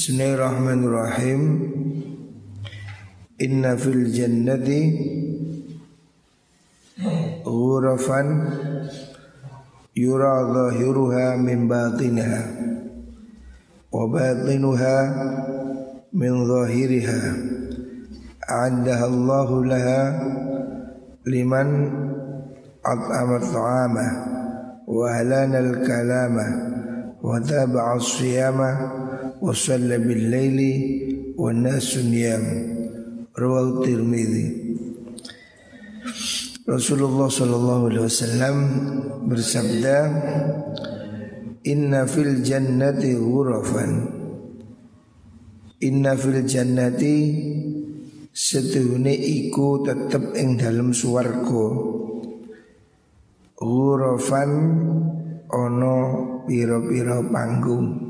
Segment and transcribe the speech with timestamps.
[0.00, 1.40] Bismillahirrahmanirrahim.
[3.36, 4.96] Inna fil jannati
[7.44, 8.28] Ghurafan
[9.92, 12.40] Yura zahiruha min batiniha
[13.92, 14.96] Wa batinuha
[16.16, 17.20] Min zahiriha.
[18.48, 20.02] A'addaha Allahu laha
[21.28, 21.68] Liman
[22.88, 24.08] At'amat ta'ama
[24.88, 26.46] Wa halana al-kalama
[27.20, 28.00] Wa taba'a
[29.40, 30.72] wa laili
[31.32, 32.44] wa nasun yam
[33.32, 34.46] rawahu tirmidzi.
[36.68, 38.56] Rasulullah sallallahu alaihi wasallam
[39.26, 39.96] bersabda
[41.64, 43.92] Inna fil jannati ghurafan.
[45.80, 47.16] Inna fil jannati
[48.30, 51.66] Setuhune iku tetep ing dalam suwargo
[53.60, 54.50] Ghurafan
[55.50, 55.96] ono
[56.46, 58.09] piro-piro panggung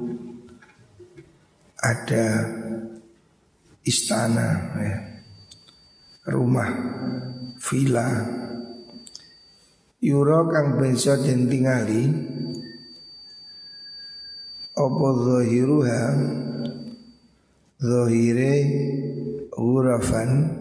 [1.81, 2.27] ada
[3.83, 4.97] istana, ya,
[6.29, 6.71] rumah,
[7.57, 8.09] villa,
[10.01, 12.09] Euro kang bisa den tingali
[14.73, 16.03] Apa zahiruha?
[17.77, 18.55] Zahire
[19.53, 20.57] Hurafan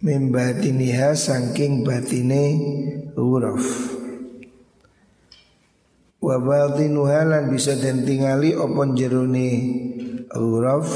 [0.00, 2.44] Membatiniha sangking batine
[3.16, 3.93] huraf
[6.24, 9.50] wa batinuha lan bisa den tingali apa jerone
[10.32, 10.88] huruf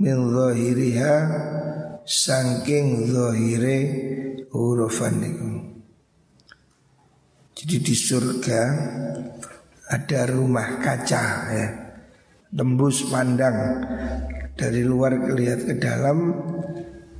[0.00, 1.14] min zahiriha
[2.08, 3.78] saking zahire
[4.48, 5.20] hurufan
[7.58, 8.62] jadi di surga
[9.90, 11.68] ada rumah kaca ya.
[12.54, 13.82] Tembus pandang.
[14.54, 16.38] Dari luar terlihat ke dalam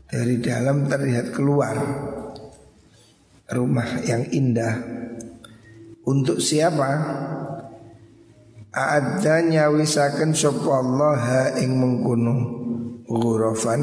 [0.07, 1.75] dari dalam terlihat keluar.
[3.51, 4.75] Rumah yang indah
[6.09, 6.91] untuk siapa?
[8.73, 12.37] Ada nyawisaken sapa Allah ing mengkono.
[13.05, 13.83] Ghurafan.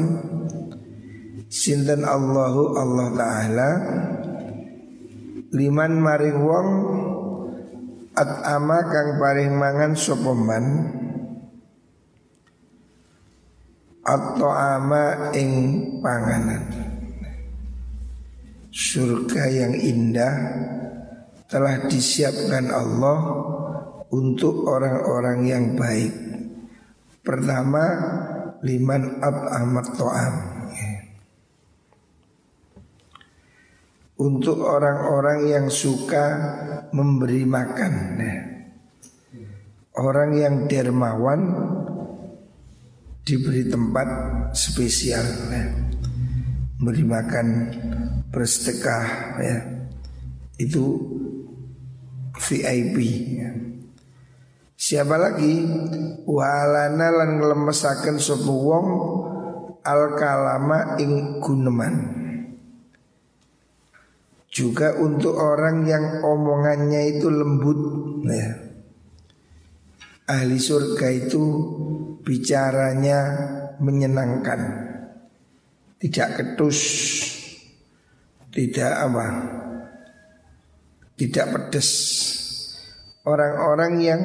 [1.46, 3.70] Sinten Allahu Allah taala.
[5.54, 6.68] Liman maring wong
[8.18, 10.66] at'ama kang paring mangan sapa man.
[14.06, 15.50] Ama ing
[15.98, 16.62] panganan.
[18.70, 20.34] Surga yang indah
[21.46, 23.18] telah disiapkan Allah
[24.10, 26.12] untuk orang-orang yang baik.
[27.22, 27.84] Pertama,
[28.62, 29.36] liman ab
[29.66, 30.34] amat to'am.
[34.16, 36.24] Untuk orang-orang yang suka
[36.88, 37.94] memberi makan.
[39.92, 41.40] Orang yang dermawan
[43.28, 44.08] diberi tempat
[44.56, 45.26] spesial.
[46.80, 47.46] Beri makan
[48.32, 49.58] bersedekah ya.
[50.56, 51.15] Itu
[52.36, 52.96] VIP
[53.40, 53.50] ya.
[54.76, 55.64] Siapa lagi
[56.28, 58.86] walana lan nglemesaken sapa wong
[59.80, 61.94] al kalama ing guneman.
[64.52, 67.80] Juga untuk orang yang omongannya itu lembut
[68.28, 68.52] ya.
[70.26, 71.44] Ahli surga itu
[72.26, 73.20] bicaranya
[73.78, 74.60] menyenangkan.
[75.96, 76.78] Tidak ketus,
[78.52, 79.26] tidak apa?
[81.16, 81.90] Tidak pedes
[83.26, 84.22] Orang-orang yang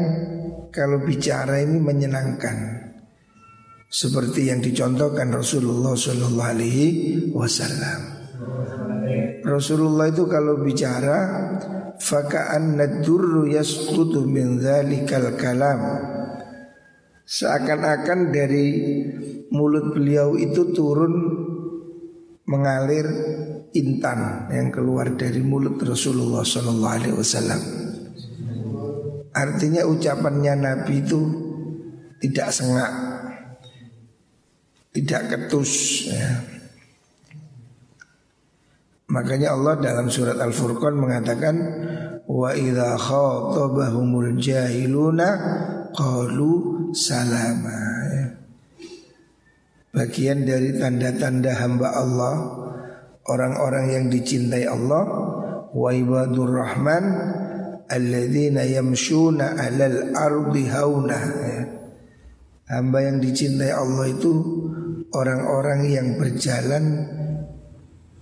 [0.69, 2.85] kalau bicara ini menyenangkan
[3.89, 6.87] seperti yang dicontohkan Rasulullah Shallallahu Alaihi
[7.33, 7.99] Wasallam.
[9.41, 11.17] Rasulullah itu kalau bicara
[11.97, 15.81] fakaan nadurru yasqutu min dzalikal kalam.
[17.25, 18.67] Seakan-akan dari
[19.49, 21.13] mulut beliau itu turun
[22.45, 23.09] mengalir
[23.71, 27.61] intan yang keluar dari mulut Rasulullah Shallallahu Alaihi Wasallam.
[29.31, 31.19] Artinya ucapannya Nabi itu
[32.19, 32.91] tidak sengak,
[34.91, 35.71] tidak ketus.
[36.11, 36.43] Ya.
[39.11, 41.55] Makanya Allah dalam surat Al-Furqan mengatakan
[42.27, 45.29] wa idza khatabahumul jahiluna
[45.95, 46.51] qalu
[46.91, 47.79] salama.
[48.11, 48.27] Ya.
[49.95, 52.35] Bagian dari tanda-tanda hamba Allah
[53.27, 55.03] orang-orang yang dicintai Allah
[55.71, 57.05] wa ibadur rahman
[57.91, 61.19] alladzina yamshuna 'alal ardi hauna.
[62.71, 64.31] Hamba yang dicintai Allah itu
[65.11, 67.03] orang-orang yang berjalan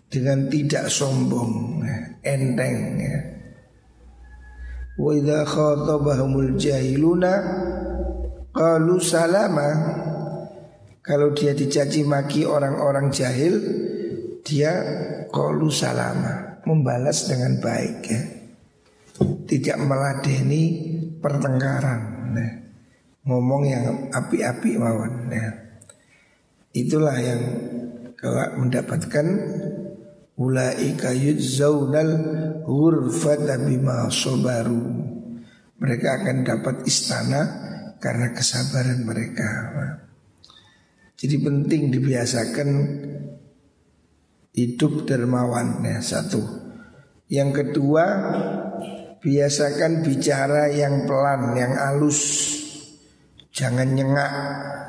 [0.09, 1.85] dengan tidak sombong,
[2.25, 3.17] enteng ya.
[4.97, 7.33] Wa idza khatabahumul jahiluna
[8.49, 9.69] qalu salama.
[11.05, 13.53] Kalau dia dicaci maki orang-orang jahil,
[14.43, 14.73] dia
[15.31, 18.39] qalu salama, membalas dengan baik ya
[19.49, 20.63] tidak meladeni
[21.17, 22.01] pertengkaran.
[22.31, 22.51] Nah,
[23.25, 25.49] ngomong yang api-api mawon ya.
[26.69, 27.41] Itulah yang
[28.13, 29.27] kelak mendapatkan
[30.37, 32.13] ulaika yuzaunal
[32.63, 35.09] ghurfata bima sabaru.
[35.79, 37.41] Mereka akan dapat istana
[37.97, 39.49] karena kesabaran mereka.
[41.19, 42.69] Jadi penting dibiasakan
[44.53, 46.41] hidup dermawan ya satu.
[47.29, 48.05] Yang kedua
[49.21, 52.19] biasakan bicara yang pelan, yang halus.
[53.53, 54.33] Jangan nyengak,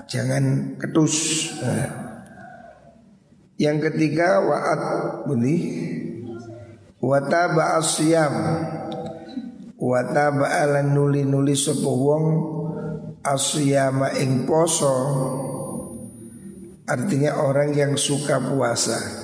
[0.06, 1.48] jangan ketus.
[3.60, 4.82] Yang ketiga waat
[5.28, 5.58] bunyi
[7.00, 8.32] wataba asyam
[9.76, 12.24] wataba ala nuli nuli sapa wong
[13.20, 14.96] asyama ing poso
[16.88, 19.19] artinya orang yang suka puasa.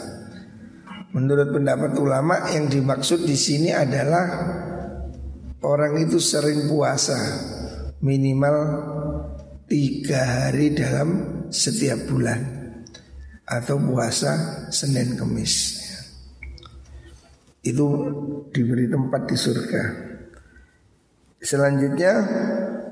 [1.17, 4.53] Menurut pendapat ulama yang dimaksud di sini adalah
[5.65, 7.17] orang itu sering puasa
[8.05, 8.57] minimal
[9.65, 11.09] tiga hari dalam
[11.49, 12.37] setiap bulan
[13.49, 15.81] atau puasa Senin Kemis.
[17.65, 17.87] Itu
[18.53, 19.83] diberi tempat di surga.
[21.41, 22.15] Selanjutnya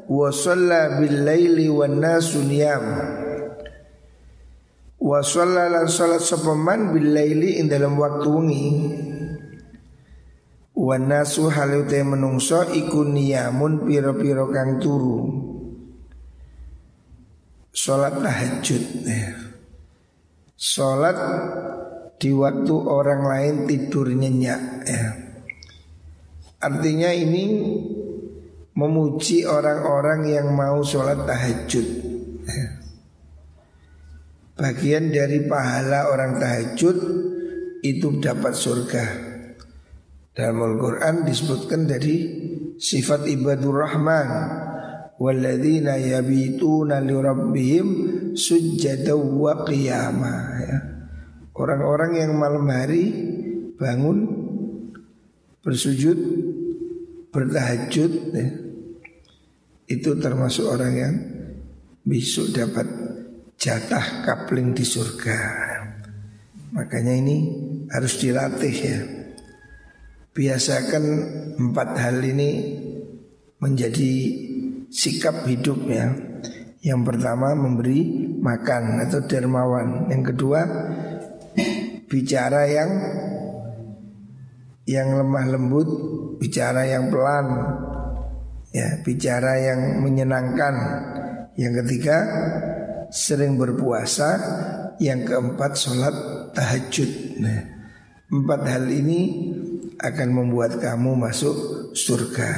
[0.08, 2.00] wa shalla bil laili wan.
[5.04, 8.68] Wa shalla salat sapaman bil laili ing dalam waktu wengi.
[10.74, 15.28] Wan nasu halute menungso iku niyamun piro-piro kang turu.
[17.68, 19.28] Sholat tahajud ya.
[20.56, 21.18] Sholat
[22.16, 25.04] di waktu orang lain tidur nyenyak ya.
[26.64, 27.44] Artinya ini
[28.72, 31.86] memuji orang-orang yang mau sholat tahajud
[32.48, 32.83] ya.
[34.54, 36.96] Bagian dari pahala orang tahajud
[37.82, 39.04] itu dapat surga
[40.30, 42.16] Dalam Al-Quran disebutkan dari
[42.78, 44.30] sifat ibadur rahman
[45.18, 47.86] walladzina yabituna li rabbihim
[48.34, 50.78] sujjada wa qiyama ya.
[51.54, 53.04] Orang-orang yang malam hari
[53.78, 54.26] bangun
[55.62, 56.18] bersujud
[57.30, 58.48] bertahajud ya.
[59.86, 61.14] Itu termasuk orang yang
[62.02, 62.86] besok dapat
[63.58, 65.38] jatah kapling di surga.
[66.74, 67.36] Makanya ini
[67.90, 68.98] harus dilatih ya.
[70.34, 71.04] Biasakan
[71.62, 72.50] empat hal ini
[73.62, 74.12] menjadi
[74.90, 76.10] sikap hidupnya.
[76.84, 80.10] Yang pertama memberi makan atau dermawan.
[80.10, 80.60] Yang kedua
[82.10, 82.90] bicara yang
[84.84, 85.88] yang lemah lembut,
[86.36, 87.46] bicara yang pelan,
[88.74, 90.74] ya bicara yang menyenangkan.
[91.54, 92.18] Yang ketiga
[93.14, 94.30] sering berpuasa.
[94.98, 96.16] Yang keempat sholat
[96.54, 97.10] tahajud.
[97.42, 97.60] Nah,
[98.30, 99.50] empat hal ini
[99.98, 101.54] akan membuat kamu masuk
[101.94, 102.50] surga.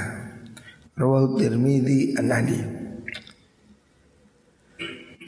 [0.97, 2.61] Rawahu Tirmidzi An-Nahdi.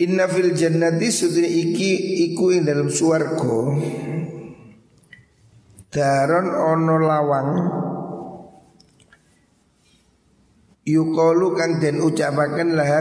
[0.04, 3.60] Inna fil jannati sudri iki iku ing dalam swarga
[5.88, 7.50] daron ono lawang
[10.84, 13.00] yukalu kang den ucapaken laha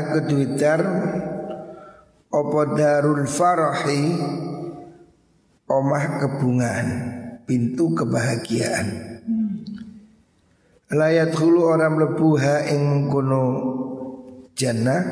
[2.37, 4.03] opo darul farahi?
[5.67, 6.89] Omah kebungaan
[7.43, 8.87] pintu kebahagiaan.
[10.87, 11.99] Layat hulu orang
[12.39, 13.43] ha ing mengkono
[14.55, 15.03] jannah.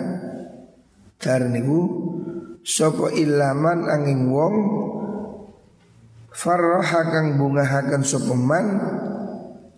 [1.20, 1.82] Dar niku
[2.66, 4.56] Sopo ilaman angin wong
[6.34, 8.68] Farraha kang bungahakan sopo man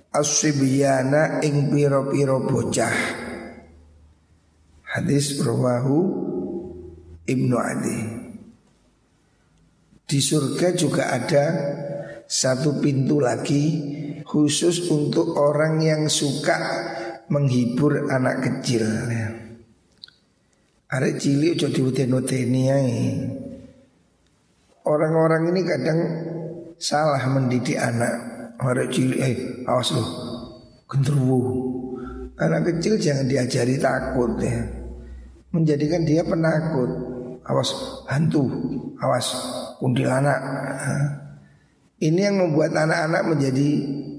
[0.07, 2.95] Asibiyana ing piro-piro bocah.
[4.88, 6.26] Hadis rawahu
[7.27, 8.00] Ibnu Adi
[10.07, 11.46] Di surga juga ada
[12.27, 13.63] satu pintu lagi
[14.27, 16.60] khusus untuk orang yang suka
[17.31, 18.84] menghibur anak kecil.
[20.88, 22.63] Arek cilik udah diuten-uteni
[24.88, 26.00] Orang-orang ini kadang
[26.79, 28.15] salah mendidik anak.
[28.60, 29.36] Arek cilik eh
[29.67, 30.10] awas loh.
[30.88, 31.39] Gendruwo.
[32.39, 34.63] Anak kecil jangan diajari takut ya.
[35.51, 37.16] Menjadikan dia penakut.
[37.47, 38.43] Awas hantu,
[38.99, 39.27] awas
[39.79, 40.39] kuntilanak.
[41.97, 43.67] Ini yang membuat anak-anak menjadi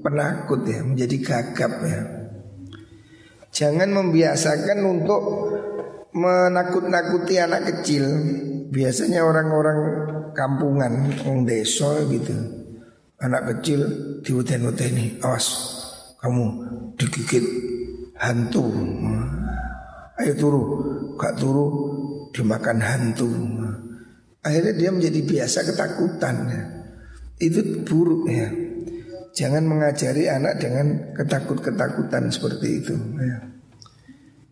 [0.00, 2.00] penakut ya, menjadi gagap ya.
[3.52, 5.22] Jangan membiasakan untuk
[6.16, 8.08] menakut-nakuti anak kecil.
[8.68, 9.80] Biasanya orang-orang
[10.32, 12.36] kampungan, orang desa gitu.
[13.18, 13.80] Anak kecil
[14.24, 15.46] diuten-uteni, awas
[16.22, 16.44] kamu
[16.96, 17.44] digigit
[18.18, 18.62] hantu.
[20.18, 20.62] Ayo turu,
[21.14, 21.97] gak turu
[22.34, 23.30] dimakan hantu.
[24.44, 26.62] Akhirnya dia menjadi biasa ketakutan ya.
[27.38, 28.48] Itu buruk ya.
[29.36, 33.38] Jangan mengajari anak dengan ketakut-ketakutan seperti itu ya.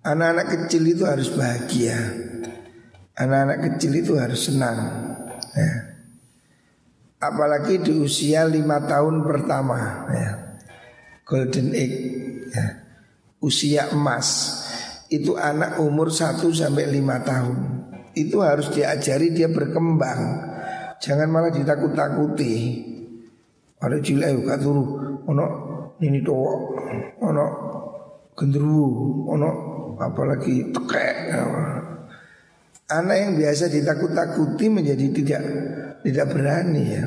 [0.06, 1.98] Anak-anak kecil itu harus bahagia.
[3.18, 4.78] Anak-anak kecil itu harus senang.
[5.56, 5.72] Ya.
[7.16, 10.30] Apalagi di usia lima tahun pertama, ya.
[11.26, 11.98] golden age,
[12.54, 12.66] ya.
[13.42, 14.62] usia emas.
[15.06, 17.58] Itu anak umur 1 sampai 5 tahun.
[18.16, 20.20] Itu harus diajari dia berkembang.
[20.98, 22.54] Jangan malah ditakut-takuti.
[23.76, 24.84] Ada cilik ayo turu,
[25.28, 25.46] ono
[26.00, 26.72] ini tuh,
[27.20, 27.44] ono
[28.32, 29.50] gendruwo, ono
[30.00, 31.16] apalagi tekek.
[32.86, 35.42] Anak yang biasa ditakut-takuti menjadi tidak
[36.06, 37.04] tidak berani ya.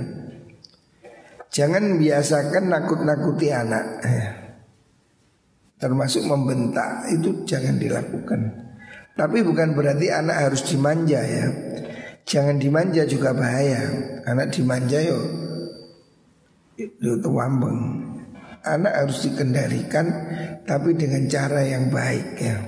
[1.50, 3.86] Jangan biasakan nakut-nakuti anak.
[5.80, 8.42] Termasuk membentak itu jangan dilakukan.
[9.16, 11.48] Tapi bukan berarti anak harus dimanja ya.
[12.28, 13.88] Jangan dimanja juga bahaya.
[14.28, 15.20] Anak dimanja yo
[16.80, 18.08] itu wambeng.
[18.64, 20.08] Anak harus dikendalikan
[20.68, 22.60] tapi dengan cara yang baik ya.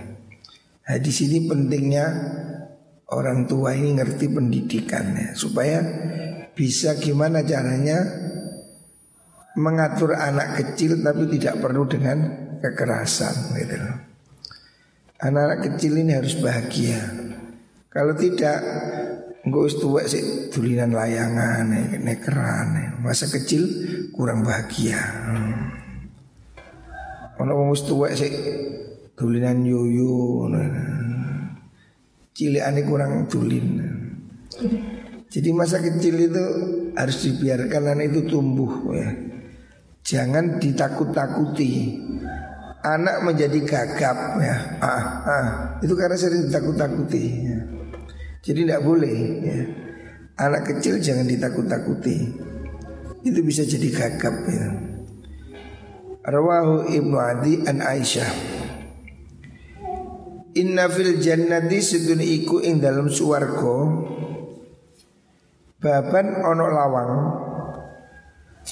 [0.87, 2.05] Nah, di sini pentingnya
[3.11, 5.83] orang tua ini ngerti pendidikannya supaya
[6.51, 7.99] bisa gimana caranya
[9.55, 12.17] mengatur anak kecil tapi tidak perlu dengan
[12.61, 13.77] kekerasan gitu.
[15.21, 17.01] Anak-anak kecil ini harus bahagia.
[17.91, 18.57] Kalau tidak
[19.41, 21.65] Enggak wis tuwek sik dulinan layangan
[22.05, 23.65] nekeran masa kecil
[24.13, 25.01] kurang bahagia.
[25.01, 25.73] Hmm.
[27.41, 28.33] Ono wong wis tuwek sik
[29.17, 30.45] dulinan yoyo
[32.37, 33.81] cilikane kurang dulin.
[35.31, 36.45] Jadi masa kecil itu
[36.93, 39.09] harus dibiarkan anak itu tumbuh ya.
[40.05, 41.97] Jangan ditakut-takuti.
[42.81, 44.55] Anak menjadi gagap ya.
[44.81, 45.45] Ah, ah.
[45.85, 47.57] Itu karena sering ditakut-takuti ya.
[48.41, 49.59] Jadi tidak boleh ya.
[50.41, 52.17] Anak kecil jangan ditakut-takuti.
[53.21, 54.65] Itu bisa jadi gagap ya.
[56.25, 58.61] Rawahu Ibnu Adi an Aisyah.
[60.57, 64.03] Inna fil jannati sedun iku ing dalam suwargo
[65.81, 67.13] Baban ono lawang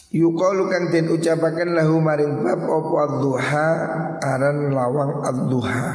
[0.09, 3.67] Yukalu kang den ucapaken lahu maring bab opo ad-duha
[4.17, 5.89] aran lawang ad-duha.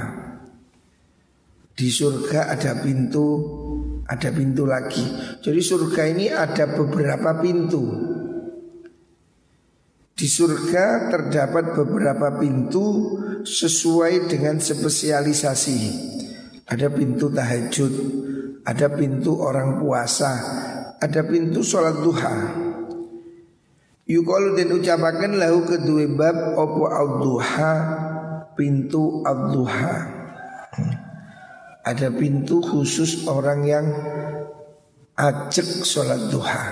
[1.74, 3.26] Di surga ada pintu,
[4.06, 5.02] ada pintu lagi.
[5.42, 7.82] Jadi surga ini ada beberapa pintu.
[10.14, 15.78] Di surga terdapat beberapa pintu sesuai dengan spesialisasi.
[16.70, 17.94] Ada pintu tahajud,
[18.62, 20.32] ada pintu orang puasa,
[21.02, 22.63] ada pintu sholat duha.
[24.04, 27.72] Yukalu dan ucapakan lahu kedua bab opo al-duha
[28.52, 29.96] pintu al-duha.
[31.84, 33.86] Ada pintu khusus orang yang
[35.16, 36.64] acek sholat duha.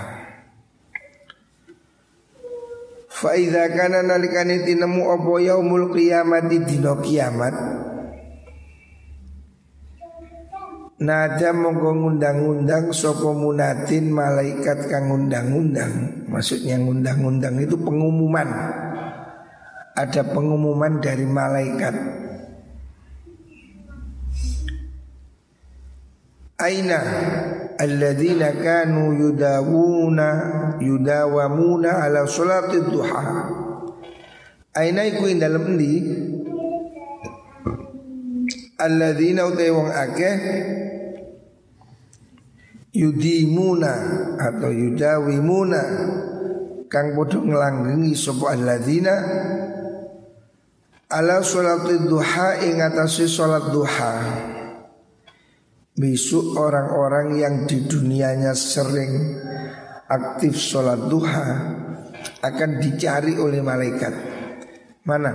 [3.12, 7.54] Fa idza kana nalikane tinemu apa yaumul qiyamati dina kiamat
[11.00, 16.24] Nada mongko ngundang-undang sapa munatin malaikat kang ngundang-undang.
[16.28, 18.48] Maksudnya ngundang-undang itu pengumuman.
[19.96, 21.94] Ada pengumuman dari malaikat.
[26.62, 27.00] Aina
[27.82, 30.28] alladzina kanu yudawuna
[30.78, 33.26] yudawamuna ala salati duha
[34.70, 35.74] aina iku ing dalem
[38.78, 40.36] alladzina utai wong akeh
[42.92, 43.92] yudimuna
[44.36, 45.82] atau yudawimuna
[46.92, 49.14] kang padha nglanggengi sapa alladzina
[51.08, 54.14] ala salati duha ing atase salat duha
[55.92, 59.36] Besok orang-orang yang di dunianya sering
[60.08, 61.48] aktif sholat duha
[62.40, 64.08] akan dicari oleh malaikat.
[65.04, 65.32] Mana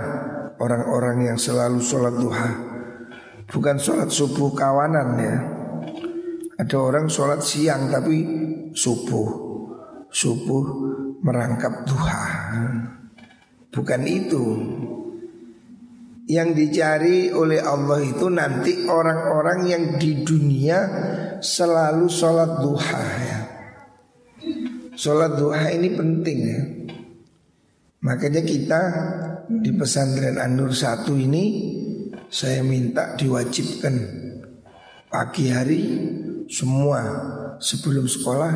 [0.58, 2.50] orang-orang yang selalu sholat duha?
[3.46, 5.36] Bukan sholat subuh kawanan ya.
[6.58, 8.18] Ada orang sholat siang tapi
[8.74, 9.46] subuh.
[10.10, 10.64] Subuh
[11.22, 12.26] merangkap duha.
[13.70, 14.44] Bukan itu.
[16.28, 20.78] Yang dicari oleh Allah itu nanti orang-orang yang di dunia
[21.40, 23.40] selalu sholat duha ya.
[24.98, 26.62] Sholat duha ini penting ya.
[28.02, 28.80] Makanya kita
[29.48, 31.74] di pesantren Anur satu ini
[32.28, 33.94] saya minta diwajibkan
[35.08, 35.82] pagi hari
[36.48, 37.00] semua
[37.60, 38.52] sebelum sekolah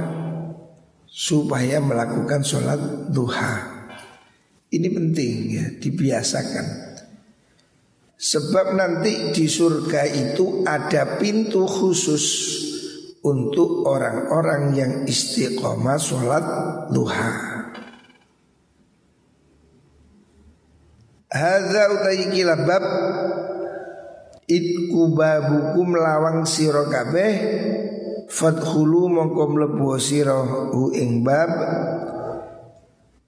[1.06, 3.84] supaya melakukan sholat duha.
[4.72, 6.96] Ini penting ya, dibiasakan.
[8.16, 12.24] Sebab nanti di surga itu ada pintu khusus
[13.20, 16.44] untuk orang-orang yang istiqomah sholat
[16.88, 17.32] duha.
[21.32, 22.28] Hadza utai
[22.68, 22.84] bab
[24.52, 27.32] Itkubabukum lawang siro kabeh.
[28.28, 31.50] Fadkhulu mongko mlebu sira hu ing bab.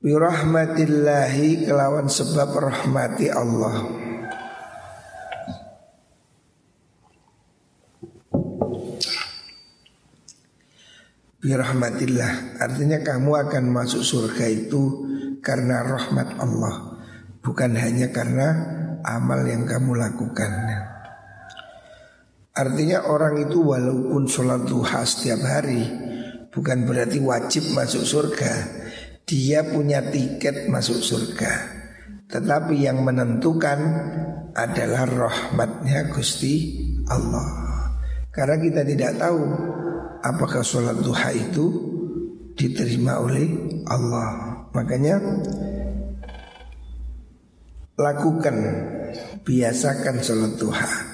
[0.04, 4.04] Birahmatillahi kelawan sebab rahmati Allah.
[11.44, 15.04] Birahmatillah Artinya kamu akan masuk surga itu
[15.44, 17.04] karena rahmat Allah
[17.44, 18.48] Bukan hanya karena
[19.04, 20.48] amal yang kamu lakukan
[22.54, 25.82] Artinya orang itu walaupun sholat duha setiap hari
[26.54, 28.52] Bukan berarti wajib masuk surga.
[29.26, 31.50] Dia punya tiket masuk surga.
[32.30, 33.78] Tetapi yang menentukan
[34.54, 36.78] adalah rahmatnya Gusti
[37.10, 37.50] Allah.
[38.30, 39.42] Karena kita tidak tahu
[40.22, 41.66] Apakah sholat duha itu
[42.54, 43.50] diterima oleh
[43.90, 44.62] Allah.
[44.70, 45.18] Makanya
[47.98, 48.56] Lakukan
[49.42, 51.13] Biasakan sholat duha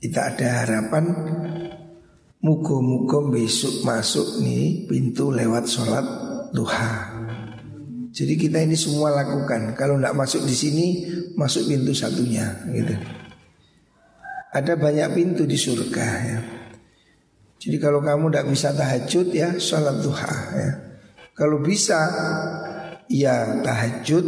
[0.00, 1.04] kita ada harapan
[2.46, 6.06] Mugo-mugo besok masuk nih pintu lewat sholat
[6.54, 7.10] duha.
[8.14, 9.74] Jadi kita ini semua lakukan.
[9.74, 10.86] Kalau tidak masuk di sini,
[11.34, 12.94] masuk pintu satunya, gitu.
[14.54, 16.38] Ada banyak pintu di surga ya.
[17.58, 20.70] Jadi kalau kamu tidak bisa tahajud ya sholat duha ya.
[21.34, 21.98] Kalau bisa
[23.10, 24.26] ya tahajud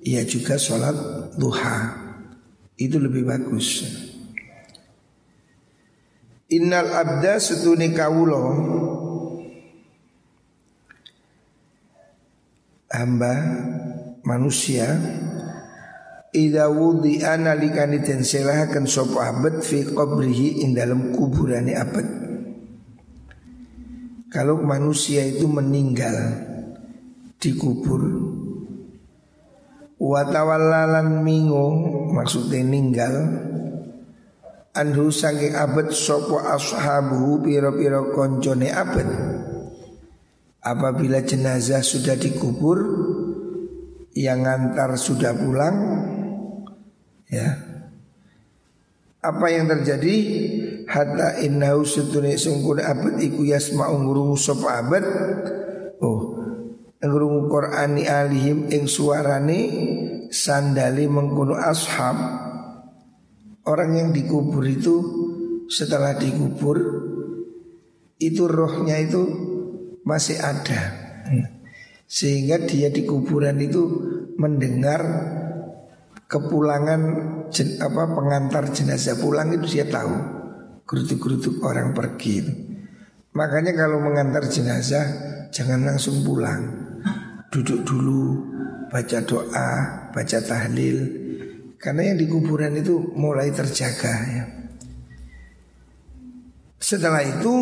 [0.00, 0.96] ya juga sholat
[1.36, 1.78] duha.
[2.80, 3.84] Itu lebih bagus.
[6.50, 8.42] Innal abda setuni kawulo
[12.90, 13.34] hamba
[14.26, 14.98] manusia
[16.30, 22.06] Ida wudi analikani den selahakan sop abad fi qabrihi in dalam kuburani abad.
[24.30, 26.14] Kalau manusia itu meninggal
[27.42, 28.30] dikubur
[30.00, 31.66] Watawallalan mingo
[32.14, 33.14] maksudnya meninggal
[34.74, 39.08] anhu saking abad sopo ashabu piro-piro koncone abad
[40.60, 42.78] Apabila jenazah sudah dikubur
[44.12, 45.76] Yang ngantar sudah pulang
[47.30, 47.62] Ya.
[49.22, 50.16] Apa yang terjadi?
[50.90, 55.04] Hatta innahu setuni sungkur abad Iku yasma'u ngurungu sop abad
[56.04, 56.36] Oh
[57.00, 59.60] Ngurungu Qur'ani alihim ing suarane
[60.28, 62.20] Sandali mengkuno ashab
[63.68, 64.96] Orang yang dikubur itu
[65.68, 66.78] setelah dikubur
[68.20, 69.22] itu rohnya itu
[70.04, 70.80] masih ada.
[72.10, 73.82] Sehingga dia di kuburan itu
[74.34, 75.00] mendengar
[76.26, 77.00] kepulangan
[77.54, 80.42] jen, apa pengantar jenazah pulang itu dia tahu.
[80.90, 82.52] Gerutuk-gerutuk orang pergi itu.
[83.30, 85.06] Makanya kalau mengantar jenazah
[85.54, 86.66] jangan langsung pulang.
[87.54, 88.42] Duduk dulu,
[88.90, 89.70] baca doa,
[90.10, 90.98] baca tahlil,
[91.80, 94.44] karena yang di kuburan itu mulai terjaga ya.
[96.80, 97.52] Setelah itu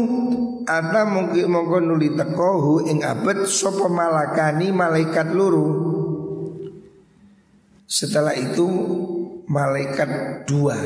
[0.67, 5.67] ada mungkin mongko nuli tekohu ing abad sopo malakani malaikat luru.
[7.87, 8.67] Setelah itu
[9.47, 10.79] malaikat dua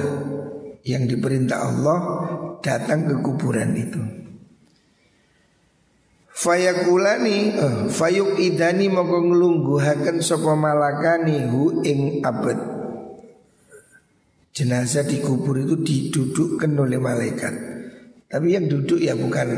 [0.85, 2.01] yang diperintah Allah
[2.61, 4.01] datang ke kuburan itu.
[6.33, 12.72] Fayakulani eh, fayuk idani mongko nglungguhaken sapa malakani hu ing abad
[14.53, 17.55] Jenazah dikubur itu didudukkan oleh malaikat.
[18.29, 19.49] Tapi yang duduk ya bukan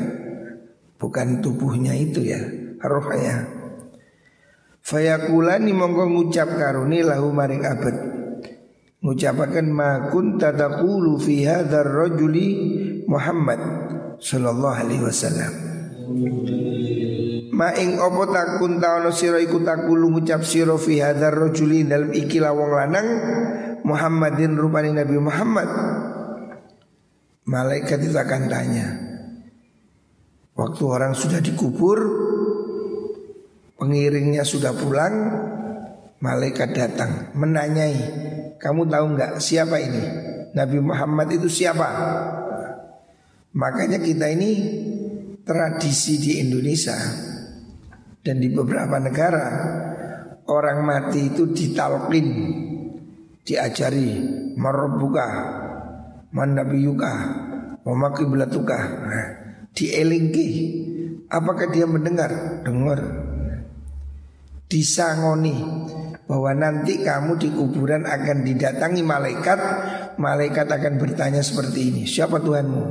[1.02, 2.38] bukan tubuhnya itu ya,
[2.78, 3.42] rohnya.
[4.86, 7.96] Fayakulani mongko ngucap karuni lahu maring abad.
[9.02, 12.48] Ngucapakan ma kunta taqulu fi hadzal rajuli
[13.10, 13.58] Muhammad
[14.22, 15.52] sallallahu alaihi wasallam.
[17.50, 22.38] Ma ing opo takun taono sira iku takulu ngucap sira fi hadzal rajuli dalam iki
[22.38, 23.08] lawang lanang
[23.84, 25.68] Muhammadin rupani Nabi Muhammad.
[27.44, 28.86] Malaikat itu akan tanya
[30.56, 32.00] Waktu orang sudah dikubur
[33.76, 35.14] Pengiringnya sudah pulang
[36.24, 38.00] Malaikat datang Menanyai
[38.56, 40.02] Kamu tahu nggak siapa ini?
[40.56, 41.88] Nabi Muhammad itu siapa?
[43.52, 44.52] Makanya kita ini
[45.44, 46.96] Tradisi di Indonesia
[48.24, 49.46] Dan di beberapa negara
[50.48, 52.28] Orang mati itu ditalkin
[53.44, 54.24] diajari
[54.56, 55.28] marbuka
[56.32, 57.12] man nabiyuka
[57.84, 59.28] wa kiblatuka nah,
[59.76, 60.48] dielingki.
[61.28, 62.62] Apakah dia mendengar?
[62.62, 63.00] Dengar.
[64.70, 65.56] Disangoni
[66.24, 69.60] bahwa nanti kamu di kuburan akan didatangi malaikat
[70.16, 72.84] malaikat akan bertanya seperti ini siapa Tuhanmu?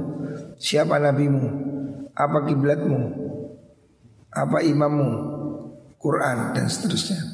[0.62, 1.46] Siapa nabimu?
[2.13, 3.00] Apa kiblatmu?
[4.30, 5.12] Apa imammu?
[6.04, 7.33] Quran dan seterusnya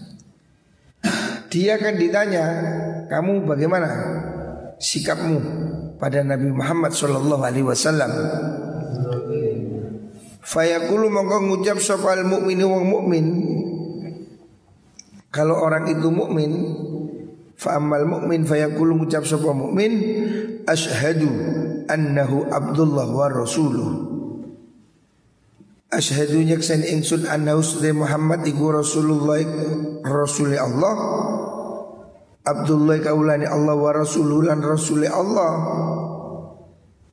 [1.50, 2.46] dia akan ditanya,
[3.10, 3.90] kamu bagaimana
[4.80, 5.38] sikapmu?
[6.00, 8.10] pada Nabi Muhammad sallallahu alaihi wasallam.
[10.40, 13.26] Fayaqulu mongko ngucap sopal mukmin wong mukmin.
[15.30, 16.52] Kalau orang itu mukmin,
[17.54, 19.94] fa amal mukmin fayaqulu ngucap sapa mukmin
[20.66, 21.30] asyhadu
[21.86, 24.18] annahu Abdullah wa rasuluh.
[25.90, 27.66] Asyhadu nyaksan ingsun annahu
[27.98, 29.42] Muhammad iku Rasulullah
[30.06, 30.96] Rasul Allah
[32.50, 35.54] Abdullah kaulani Allah wa rasululan rasuli Allah.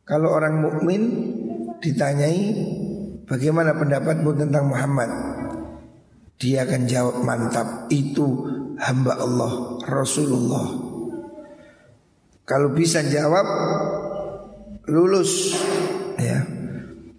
[0.07, 1.03] Kalau orang mukmin
[1.83, 2.57] ditanyai
[3.29, 5.11] bagaimana pendapatmu tentang Muhammad?
[6.37, 8.45] Dia akan jawab mantap itu
[8.81, 9.53] hamba Allah
[9.89, 10.67] Rasulullah.
[12.47, 13.45] Kalau bisa jawab
[14.87, 15.57] lulus.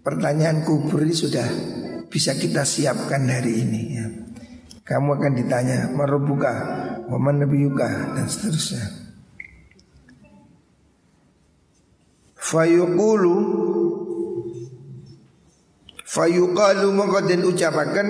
[0.08, 1.44] Pertanyaan kubur ini sudah
[2.08, 4.08] bisa kita siapkan hari ini ya.
[4.80, 6.48] Kamu akan ditanya Marubuka
[7.12, 8.16] Waman Nabiyuka?
[8.16, 8.88] Dan seterusnya.
[12.40, 13.36] Fayuqulu
[16.08, 18.08] Fayuqalu maka ucapakan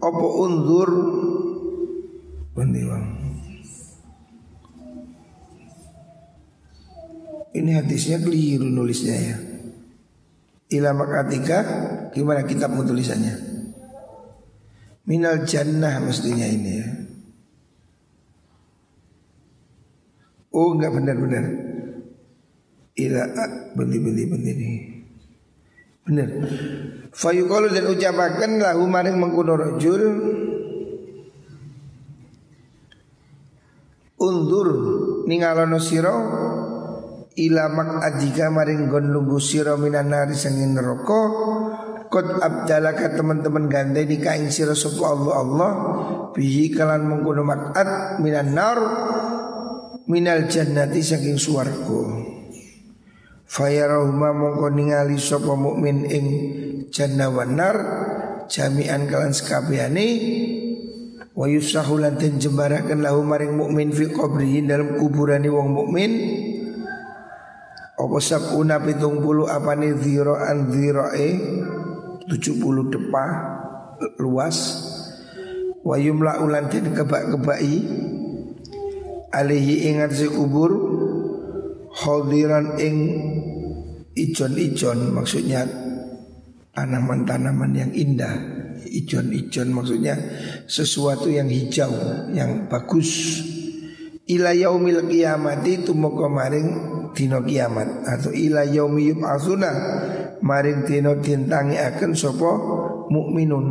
[0.00, 0.90] Apa unzur?
[2.56, 3.04] Bandiwang
[7.52, 9.51] Ini hadisnya keliru nulisnya ya
[10.72, 11.58] Ila makatika
[12.16, 13.52] Gimana kitab tulisannya
[15.02, 16.86] Minal jannah mestinya ini ya.
[20.54, 21.44] Oh enggak benar-benar.
[22.94, 23.22] Ila
[23.74, 24.70] Bendi-bendi bendi ini
[26.06, 26.28] Benar.
[27.10, 30.02] Fayuqalu dan ucapakan lahu maring mengkuno rojul
[34.22, 34.68] Undur
[35.26, 36.14] Ningalono siro
[37.32, 41.32] Ila mak adika maring gon lunggu siro minan nari sangin rokok
[42.12, 45.70] Kot abdalaka teman-teman gandeni kain sira sapa Allah Allah.
[46.36, 48.78] Bihi kalan mengkono makat minan nar
[50.04, 52.04] minal jannati saking swarga.
[53.48, 56.26] Fayarahuma mongko ningali sapa mukmin ing
[56.92, 57.76] jannah wan nar
[58.44, 60.08] jami'an kalan sekabehane
[61.32, 66.12] wa yusahu lan jembaraken lahu maring mukmin fi qabrihi dalam kuburane wong mukmin
[67.92, 71.28] apa sabuna pitung puluh apane dhira'an dhirae
[72.26, 73.24] 70 depa
[74.18, 74.58] luas.
[75.82, 77.74] Wa yumla ulan kebak-kebai
[79.34, 80.70] alihi ingat si kubur
[81.90, 82.96] hadiran ing
[84.14, 85.10] ijon-ijon.
[85.10, 85.66] Maksudnya
[86.72, 88.34] tanaman-tanaman yang indah.
[88.82, 90.14] Ijon-ijon maksudnya
[90.68, 91.90] sesuatu yang hijau
[92.34, 93.42] yang bagus.
[94.30, 96.68] Ila yaumil kiamati tumeka maring
[97.14, 98.04] dina kiamat.
[98.08, 99.70] Atau ila yaumi yub'atsuna
[100.42, 102.50] maring dina dintangi akan sapa
[103.08, 103.66] mukminun.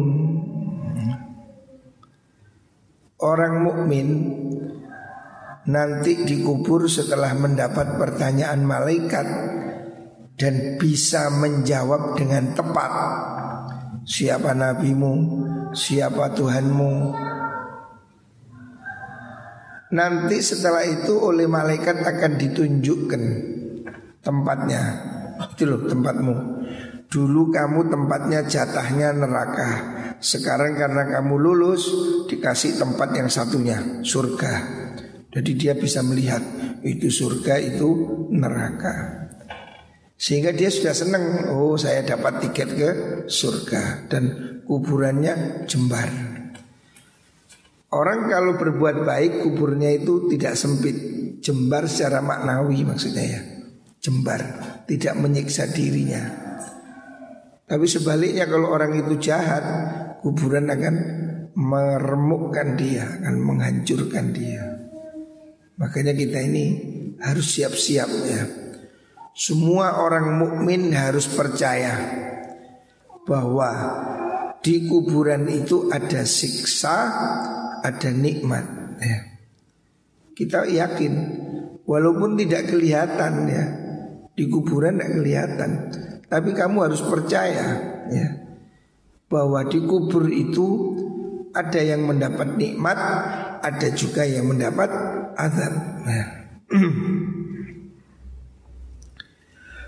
[3.22, 4.08] Orang mukmin
[5.70, 9.28] nanti dikubur setelah mendapat pertanyaan malaikat
[10.42, 12.92] dan bisa menjawab dengan tepat.
[14.02, 15.14] Siapa nabimu?
[15.72, 16.94] Siapa Tuhanmu
[19.92, 23.24] nanti setelah itu oleh malaikat akan ditunjukkan
[24.24, 24.82] tempatnya.
[25.52, 26.36] Itu loh tempatmu.
[27.12, 30.00] Dulu kamu tempatnya jatahnya neraka.
[30.22, 31.90] Sekarang karena kamu lulus
[32.30, 34.54] Dikasih tempat yang satunya Surga.
[35.34, 36.40] Jadi dia bisa melihat
[36.86, 37.90] Itu surga itu
[38.32, 39.28] neraka.
[40.16, 42.90] Sehingga dia sudah senang Oh saya dapat tiket ke
[43.28, 44.08] surga.
[44.08, 44.24] Dan
[44.64, 46.31] kuburannya jembar
[47.92, 50.96] Orang kalau berbuat baik kuburnya itu tidak sempit
[51.42, 53.42] Jembar secara maknawi maksudnya ya
[54.00, 54.42] Jembar
[54.88, 56.52] Tidak menyiksa dirinya
[57.72, 59.64] tapi sebaliknya kalau orang itu jahat,
[60.20, 60.96] kuburan akan
[61.56, 64.76] meremukkan dia, akan menghancurkan dia.
[65.80, 66.66] Makanya kita ini
[67.24, 68.44] harus siap-siap ya.
[69.32, 71.96] Semua orang mukmin harus percaya
[73.24, 73.72] bahwa
[74.60, 76.98] di kuburan itu ada siksa,
[77.82, 78.66] ada nikmat
[79.02, 79.20] ya.
[80.32, 81.14] Kita yakin
[81.86, 83.64] walaupun tidak kelihatan ya,
[84.34, 85.72] di kuburan tidak kelihatan
[86.32, 87.68] tapi kamu harus percaya
[88.08, 88.28] ya
[89.32, 90.68] bahwa di kubur itu
[91.52, 93.00] ada yang mendapat nikmat,
[93.60, 94.92] ada juga yang mendapat
[95.36, 95.74] azab.
[96.08, 96.26] Ya.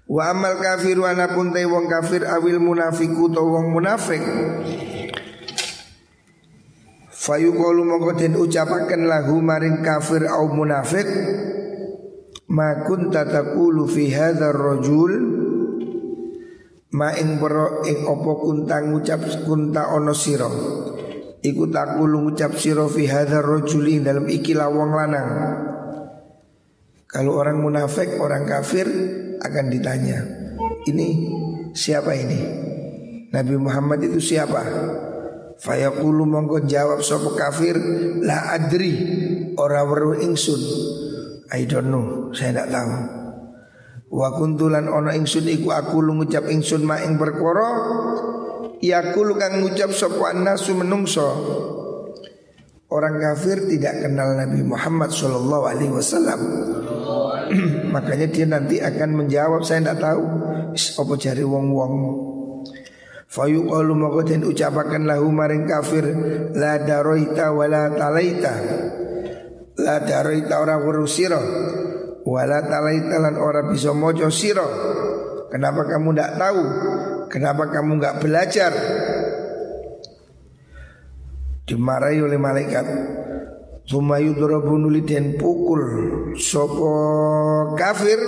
[0.03, 4.19] Wa amal kafir wa napun wong kafir awil munafiku to wong munafik
[7.23, 11.07] Fayuqalu mongko den ucapaken lahu maring kafir au munafik
[12.51, 15.11] ma kunta taqulu fi hadzal rajul
[16.91, 20.51] ma ing boro ing opo kunta ngucap kunta ono siro
[21.39, 25.31] iku takulu ngucap siro fi hadzal rajuli dalam iki lawang lanang
[27.13, 28.89] Kalau orang munafik, orang kafir
[29.37, 30.17] akan ditanya,
[30.89, 31.29] ini
[31.77, 32.41] siapa ini?
[33.29, 34.65] Nabi Muhammad itu siapa?
[35.61, 37.77] Fayaqulu mongko jawab sapa kafir
[38.25, 38.93] la adri
[39.57, 40.61] ora weruh ingsun.
[41.53, 42.93] I don't know, saya tidak tahu.
[44.13, 47.69] Wa kuntulan ana ingsun iku aku ngucap ingsun ma ing perkara
[48.81, 51.29] yakul kang ngucap sapa nasu menungso.
[52.93, 56.41] Orang kafir tidak kenal Nabi Muhammad Shallallahu Alaihi Wasallam.
[57.93, 60.21] Makanya dia nanti akan menjawab saya tidak tahu.
[60.77, 61.73] Apa cari wong
[63.33, 63.49] wong.
[63.49, 66.05] Fayu qalu maka den ucapaken lahu maring kafir
[66.53, 68.53] la daroita wala talaita.
[69.81, 71.41] La daroita ora weruh sira
[72.23, 74.65] wala talaita lan ora bisa maca sira.
[75.49, 76.63] Kenapa kamu tidak tahu?
[77.29, 78.73] Kenapa kamu nggak belajar?
[81.63, 82.85] Dimarahi oleh malaikat
[83.89, 85.81] dorobunuli dan pukul
[86.39, 86.91] Sopo
[87.75, 88.19] kafir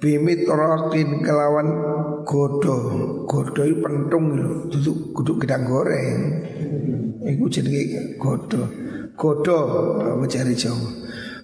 [0.00, 1.68] Bimit rokin kelawan
[2.24, 2.78] godo.
[3.28, 4.32] Godo itu pentung
[4.72, 6.20] Duduk guduk gedang goreng.
[7.20, 8.64] Iku jadi godo.
[9.12, 9.58] Godo
[10.16, 10.88] mencari jauh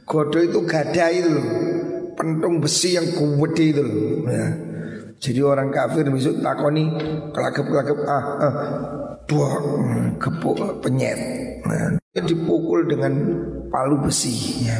[0.08, 1.36] Godo itu gada itu
[2.16, 3.84] Pentung besi yang gede itu
[4.24, 4.48] ya.
[5.20, 6.88] Jadi orang kafir besok takoni
[7.32, 8.54] kelakep-kelakep ah, ah
[9.28, 9.52] buah
[10.16, 11.18] gepuk penyet.
[11.66, 13.12] Nah, dipukul dengan
[13.68, 14.78] palu besi ya.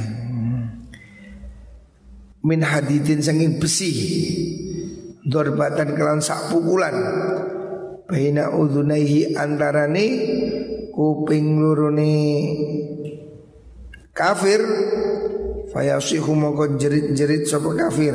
[2.47, 3.91] Min hadidin sanging besi.
[5.27, 6.95] Dorbatan kelan sak pukulan.
[8.07, 10.07] Baina udhunaihi antarane
[10.95, 12.15] kuping lurune
[14.15, 14.63] kafir.
[15.75, 18.15] Fayasihu mongko jerit-jerit sapa kafir.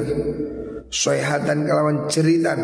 [0.88, 2.60] Soihatan kelawan jeritan.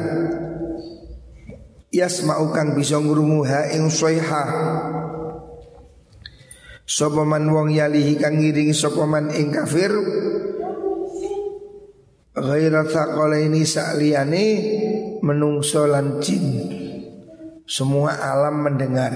[1.92, 4.44] Yasma'u kang bisa ngrungu ha ing soiha
[6.88, 9.92] sapa man wong yalihi kang ngiringi sapa man ing kafir
[12.38, 14.46] ghaira thaqalaini sa'liyane
[15.26, 16.78] menungso lan jin.
[17.68, 19.12] Semua alam mendengar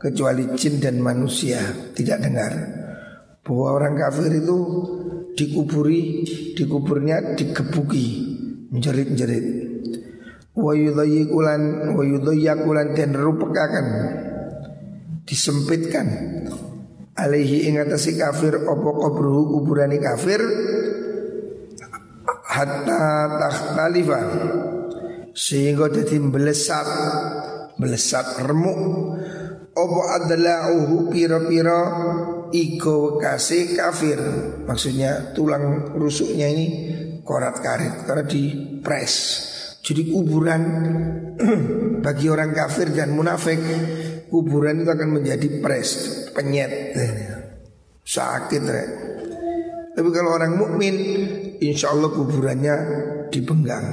[0.00, 1.62] kecuali jin dan manusia
[1.94, 2.50] tidak dengar.
[3.44, 4.56] Bahwa orang kafir itu
[5.36, 6.24] dikuburi
[6.56, 8.06] dikuburnya digebuki
[8.72, 9.46] menjerit-jerit.
[10.56, 13.86] Wa yudayyaqulan dan rupekakan
[15.28, 16.08] disempitkan.
[17.14, 20.42] Alaihi ing atase kafir apa kubruhu kuburani kafir
[22.54, 23.06] hatta
[23.42, 24.20] takhtalifa
[25.34, 26.88] sehingga jadi belesat
[27.74, 28.80] belesat remuk
[29.74, 31.80] apa adla'uhu pira-pira
[32.54, 34.18] iko kasih kafir
[34.70, 36.66] maksudnya tulang rusuknya ini
[37.26, 38.42] korat karet karena di
[38.78, 39.14] press
[39.82, 40.62] jadi kuburan
[42.06, 43.58] bagi orang kafir dan munafik
[44.34, 45.90] kuburan itu akan menjadi pres,
[46.34, 46.90] penyet,
[48.02, 48.62] sakit.
[48.66, 48.84] Re.
[49.94, 50.96] Tapi kalau orang mukmin,
[51.60, 52.76] insya Allah kuburannya
[53.30, 53.86] dipenggang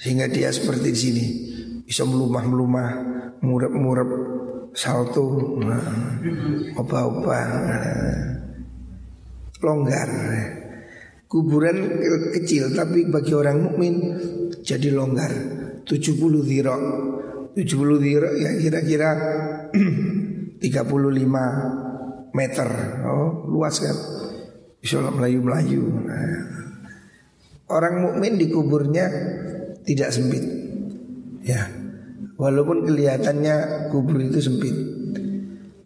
[0.00, 1.26] sehingga dia seperti di sini
[1.84, 2.88] bisa melumah-melumah,
[3.42, 4.10] murep-murep,
[4.72, 5.58] salto,
[6.78, 7.40] opa-opa,
[9.60, 10.10] longgar.
[11.30, 12.02] Kuburan
[12.34, 13.94] kecil tapi bagi orang mukmin
[14.66, 15.30] jadi longgar
[15.86, 16.74] 70 dhira
[17.54, 19.10] 70 dhira ya kira-kira
[20.58, 22.68] 35 meter
[23.06, 23.94] oh luas kan
[24.82, 26.69] bisa melayu-melayu nah.
[27.70, 29.06] Orang mukmin dikuburnya
[29.86, 30.42] tidak sempit
[31.46, 31.70] ya
[32.36, 34.74] walaupun kelihatannya kubur itu sempit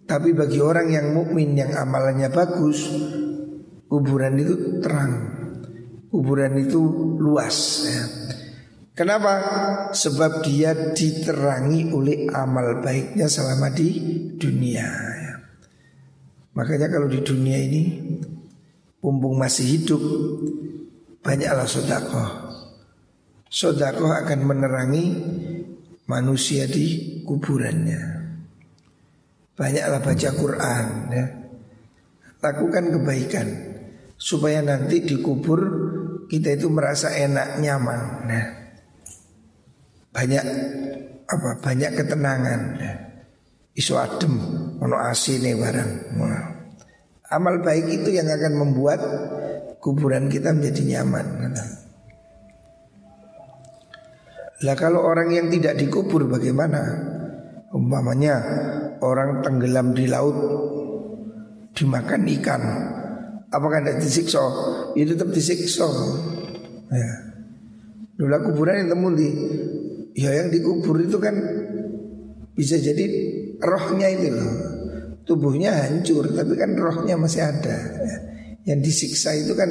[0.05, 2.89] tapi bagi orang yang mukmin yang amalannya bagus
[3.87, 5.13] kuburan itu terang
[6.09, 6.81] kuburan itu
[7.21, 8.05] luas ya
[8.95, 9.35] Kenapa?
[9.91, 13.91] Sebab dia diterangi oleh amal baiknya selama di
[14.39, 14.87] dunia.
[15.19, 15.35] Ya.
[16.55, 17.83] Makanya kalau di dunia ini
[19.05, 20.01] Mumpung masih hidup
[21.25, 22.31] Banyaklah sodakoh.
[23.49, 25.07] Sodakoh akan menerangi
[26.05, 28.03] Manusia di kuburannya.
[29.57, 31.27] Banyaklah baca Quran ya.
[32.45, 33.49] Lakukan kebaikan
[34.21, 35.65] Supaya nanti di kubur
[36.29, 38.65] Kita itu merasa enak, nyaman nah
[40.15, 40.45] banyak
[41.27, 42.95] apa banyak ketenangan ya.
[43.75, 44.35] isu adem
[44.79, 46.15] ono asine barang
[47.35, 49.03] amal baik itu yang akan membuat
[49.85, 51.53] kuburan kita menjadi nyaman
[54.65, 56.81] lah kalau orang yang tidak dikubur bagaimana
[57.77, 58.41] umpamanya
[59.05, 60.37] orang tenggelam di laut
[61.77, 62.63] dimakan ikan
[63.53, 64.41] apakah tidak disiksa
[64.97, 65.85] itu tetap disiksa
[66.89, 67.35] ya
[68.15, 69.29] Dulu kuburan yang temu di
[70.15, 71.35] Ya yang dikubur itu kan
[72.55, 73.03] bisa jadi
[73.59, 74.53] rohnya itu loh.
[75.27, 77.75] Tubuhnya hancur tapi kan rohnya masih ada.
[77.99, 78.17] Ya.
[78.65, 79.69] Yang disiksa itu kan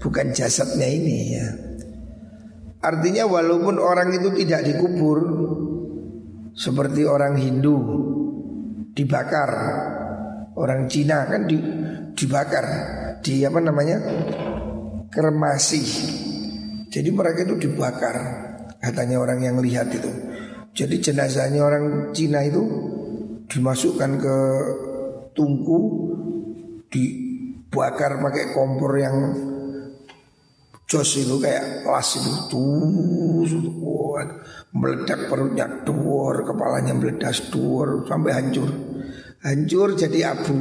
[0.00, 1.46] bukan jasadnya ini ya.
[2.82, 5.18] Artinya walaupun orang itu tidak dikubur
[6.56, 7.76] seperti orang Hindu
[8.96, 9.50] dibakar,
[10.56, 11.56] orang Cina kan di,
[12.16, 12.66] dibakar,
[13.20, 13.98] di apa namanya?
[15.12, 15.84] kremasi.
[16.88, 18.16] Jadi mereka itu dibakar,
[18.80, 20.08] katanya orang yang lihat itu.
[20.72, 22.64] Jadi jenazahnya orang Cina itu
[23.52, 24.36] dimasukkan ke
[25.36, 25.80] tungku
[27.72, 29.16] dibakar pakai kompor yang
[30.84, 34.20] jos itu kayak las itu tuh
[34.76, 38.68] meledak perutnya tuor kepalanya meledak tuor sampai hancur.
[39.40, 40.52] Hancur jadi abu.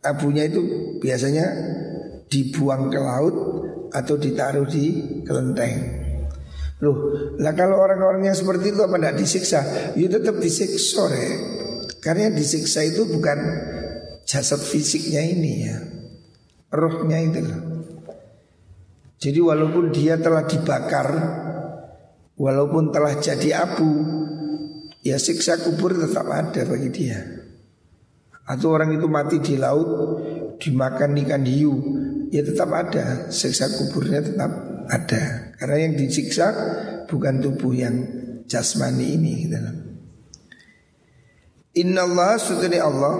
[0.00, 0.60] Abunya itu
[1.04, 1.52] biasanya
[2.32, 3.36] dibuang ke laut
[3.92, 6.00] atau ditaruh di kelenteng.
[6.80, 6.96] Loh,
[7.36, 9.60] lah kalau orang-orang yang seperti itu apa tidak disiksa?
[9.96, 11.30] Ya tetap disiksa, ya.
[12.00, 13.38] Karena disiksa itu bukan
[14.28, 15.95] jasad fisiknya ini ya,
[16.72, 17.40] rohnya itu.
[19.16, 21.08] Jadi walaupun dia telah dibakar,
[22.36, 23.90] walaupun telah jadi abu,
[25.00, 27.18] ya siksa kubur tetap ada bagi dia.
[28.46, 29.88] Atau orang itu mati di laut,
[30.62, 31.74] dimakan ikan hiu,
[32.30, 34.50] ya tetap ada, siksa kuburnya tetap
[34.86, 35.52] ada.
[35.58, 36.46] Karena yang disiksa
[37.10, 37.96] bukan tubuh yang
[38.46, 39.58] jasmani ini gitu.
[41.76, 43.14] Inna Allah sutani Allah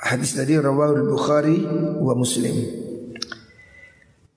[0.00, 1.60] Hadis tadi rawahul Bukhari
[2.00, 2.56] wa Muslim.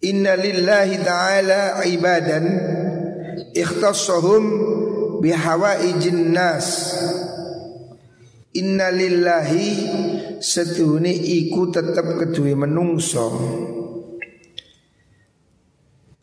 [0.03, 2.45] Inna lillahi ta'ala ibadan
[3.55, 4.43] Ikhtassahum
[5.23, 6.67] bihawaijin nas
[8.59, 9.67] Inna lillahi
[10.43, 13.33] setuhuni iku tetap kedua menungso.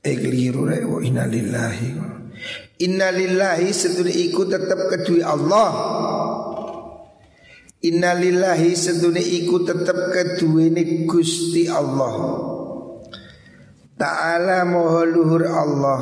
[0.05, 1.88] Eh keliru wa inna lillahi.
[2.81, 5.68] Inna lillahi seduni iku tetap kedui Allah
[7.80, 12.12] Inna lillahi seduni iku tetap kedui ni Gusti Allah.
[13.96, 16.00] Ta'ala moha luhur Allah.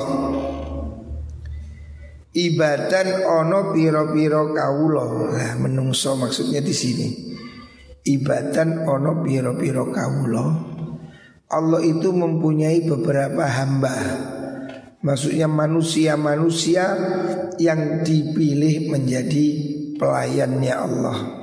[2.34, 7.08] Ibadan ono piro-piro kawulo Nah menungso maksudnya di sini.
[8.10, 10.46] Ibadan ono piro-piro kawulo
[11.46, 13.94] Allah itu mempunyai beberapa hamba.
[14.98, 16.90] Maksudnya manusia-manusia
[17.62, 19.46] yang dipilih menjadi
[19.94, 21.37] pelayannya Allah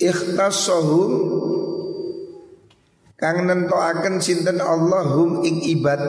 [0.00, 1.12] Ikhtasahum
[3.20, 6.00] Kang nentoaken sinten Allahum ing ibad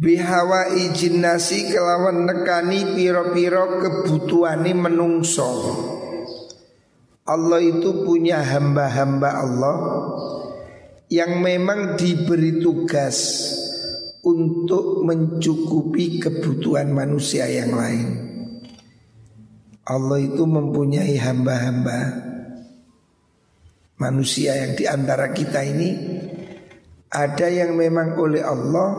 [0.00, 5.48] Bihawa ijin nasi kelawan nekani piro-piro kebutuhani menungso
[7.24, 9.76] Allah itu punya hamba-hamba Allah
[11.10, 13.18] yang memang diberi tugas
[14.22, 18.29] untuk mencukupi kebutuhan manusia yang lain.
[19.90, 22.30] Allah itu mempunyai hamba-hamba
[23.98, 25.90] manusia yang di antara kita ini
[27.10, 28.90] ada yang memang oleh Allah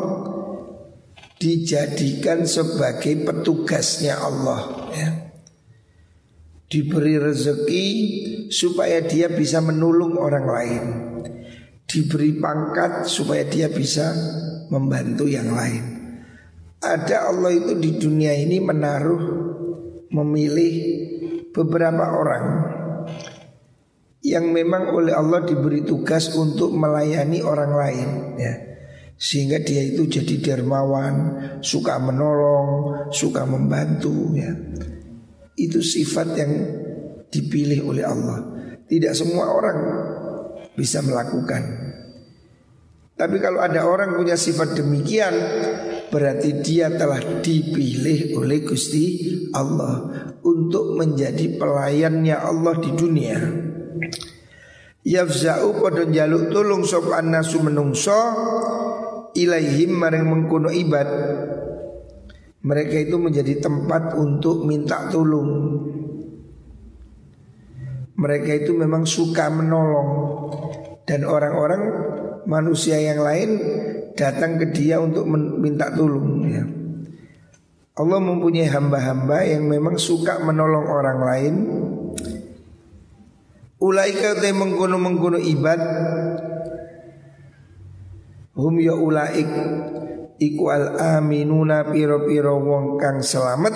[1.39, 4.91] dijadikan sebagai petugasnya Allah.
[4.91, 5.31] Ya
[6.71, 7.87] diberi rezeki
[8.47, 10.83] supaya dia bisa menolong orang lain,
[11.83, 14.15] diberi pangkat supaya dia bisa
[14.71, 15.99] membantu yang lain.
[16.79, 19.50] Ada Allah itu di dunia ini menaruh
[20.11, 20.73] memilih
[21.55, 22.45] beberapa orang
[24.21, 28.53] yang memang oleh Allah diberi tugas untuk melayani orang lain ya.
[29.21, 31.13] Sehingga dia itu jadi dermawan,
[31.61, 32.69] suka menolong,
[33.13, 34.49] suka membantu ya.
[35.53, 36.51] Itu sifat yang
[37.29, 38.39] dipilih oleh Allah.
[38.89, 39.77] Tidak semua orang
[40.73, 41.61] bisa melakukan.
[43.13, 45.33] Tapi kalau ada orang punya sifat demikian,
[46.11, 49.05] berarti dia telah dipilih oleh Gusti
[49.55, 50.11] Allah
[50.43, 53.39] untuk menjadi pelayannya Allah di dunia.
[55.01, 58.19] Yafza'u padha jaluk tulung sop annasu menungso
[59.33, 61.09] ilaihim maring mengkono ibad
[62.61, 65.81] mereka itu menjadi tempat untuk minta tolong.
[68.21, 70.09] Mereka itu memang suka menolong
[71.09, 71.81] dan orang-orang
[72.45, 73.49] manusia yang lain
[74.15, 76.63] datang ke dia untuk minta tolong ya.
[77.91, 81.55] Allah mempunyai hamba-hamba yang memang suka menolong orang lain.
[83.81, 85.81] Ulaika te mengkono mengkono ibad
[88.53, 89.49] hum ya ulaik
[90.37, 90.85] iku al
[91.17, 93.73] aminuna piro-piro wong kang selamat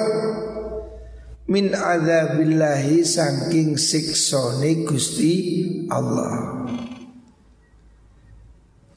[1.50, 5.34] min adzabillahi saking siksone Gusti
[5.90, 6.66] Allah.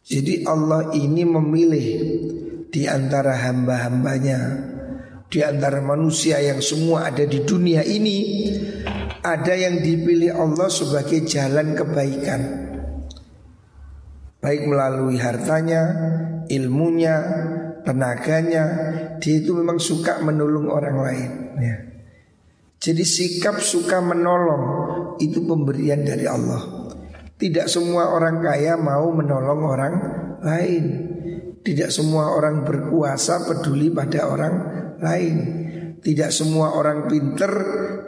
[0.09, 1.87] Jadi Allah ini memilih
[2.73, 4.41] di antara hamba-hambanya,
[5.29, 8.49] di antara manusia yang semua ada di dunia ini,
[9.21, 12.41] ada yang dipilih Allah sebagai jalan kebaikan.
[14.41, 15.83] Baik melalui hartanya,
[16.49, 17.17] ilmunya,
[17.85, 18.65] tenaganya,
[19.21, 21.31] dia itu memang suka menolong orang lain.
[21.61, 21.77] Ya.
[22.79, 24.65] Jadi sikap suka menolong
[25.21, 26.78] itu pemberian dari Allah.
[27.39, 29.95] Tidak semua orang kaya mau menolong orang
[30.43, 30.85] lain.
[31.63, 34.55] Tidak semua orang berkuasa peduli pada orang
[34.99, 35.37] lain.
[36.03, 37.53] Tidak semua orang pinter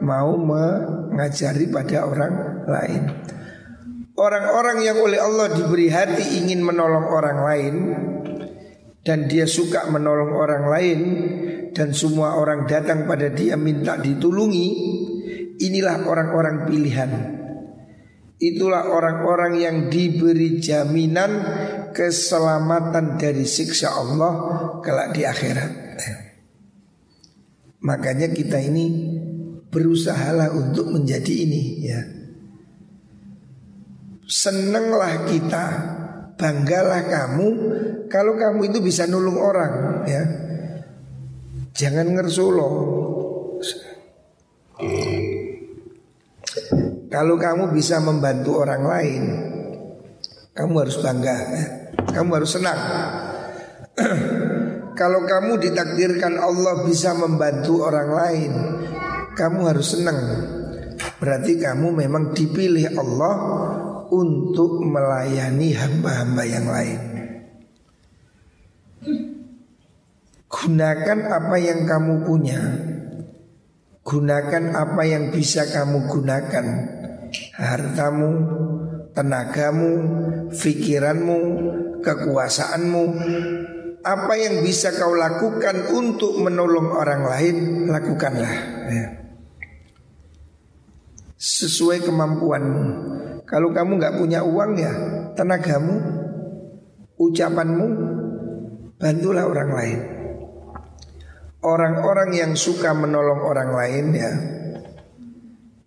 [0.02, 2.34] mau mengajari pada orang
[2.66, 3.02] lain.
[4.18, 7.74] Orang-orang yang oleh Allah diberi hati ingin menolong orang lain
[9.06, 11.00] dan dia suka menolong orang lain
[11.70, 14.68] dan semua orang datang pada dia minta ditulungi,
[15.62, 17.39] inilah orang-orang pilihan.
[18.40, 21.44] Itulah orang-orang yang diberi jaminan
[21.92, 24.32] keselamatan dari siksa Allah
[24.80, 25.72] kelak di akhirat.
[27.88, 29.12] Makanya kita ini
[29.68, 32.00] berusahalah untuk menjadi ini ya.
[34.24, 35.64] Senenglah kita,
[36.40, 37.48] banggalah kamu
[38.08, 40.22] kalau kamu itu bisa nulung orang ya.
[41.76, 42.68] Jangan ngersolo.
[47.10, 49.22] Kalau kamu bisa membantu orang lain,
[50.54, 51.64] kamu harus bangga, ya.
[52.14, 52.80] kamu harus senang.
[55.00, 58.52] Kalau kamu ditakdirkan Allah bisa membantu orang lain,
[59.34, 60.18] kamu harus senang.
[61.18, 63.34] Berarti kamu memang dipilih Allah
[64.12, 67.00] untuk melayani hamba-hamba yang lain.
[70.50, 72.89] Gunakan apa yang kamu punya.
[74.00, 76.66] Gunakan apa yang bisa kamu gunakan
[77.56, 78.32] hartamu,
[79.12, 79.92] tenagamu,
[80.50, 81.38] pikiranmu,
[82.00, 83.04] kekuasaanmu,
[84.00, 87.56] apa yang bisa kau lakukan untuk menolong orang lain,
[87.92, 88.54] lakukanlah.
[88.88, 89.06] Ya.
[91.36, 92.84] Sesuai kemampuanmu.
[93.44, 94.92] Kalau kamu nggak punya uang ya,
[95.34, 95.96] tenagamu,
[97.18, 97.86] ucapanmu,
[98.96, 100.19] bantulah orang lain.
[101.60, 104.32] Orang-orang yang suka menolong orang lain ya,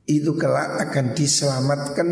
[0.05, 2.09] itu kelak akan diselamatkan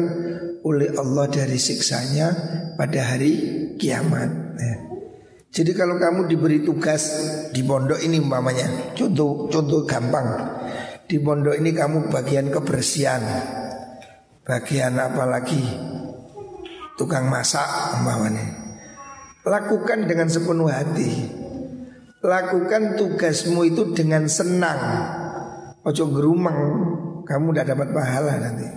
[0.66, 2.28] oleh Allah dari siksanya
[2.74, 3.32] pada hari
[3.78, 4.30] kiamat.
[4.58, 4.76] Ya.
[5.52, 7.12] Jadi kalau kamu diberi tugas
[7.52, 10.26] di pondok ini umpamanya, contoh contoh gampang,
[11.12, 13.20] di pondok ini kamu bagian kebersihan,
[14.48, 15.60] bagian apa lagi,
[16.96, 17.68] tukang masak
[18.00, 18.48] umpamanya,
[19.44, 21.41] lakukan dengan sepenuh hati,
[22.22, 24.82] lakukan tugasmu itu dengan senang,
[25.82, 26.60] ojo gerumang
[27.26, 28.68] kamu udah dapat pahala nanti.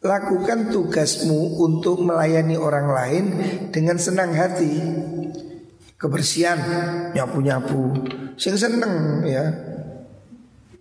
[0.00, 3.24] Lakukan tugasmu untuk melayani orang lain
[3.68, 4.80] dengan senang hati.
[6.00, 6.56] Kebersihan,
[7.12, 8.08] nyapu-nyapu,
[8.40, 9.44] sing seneng ya.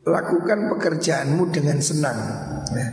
[0.07, 2.19] Lakukan pekerjaanmu dengan senang.
[2.71, 2.87] Ya.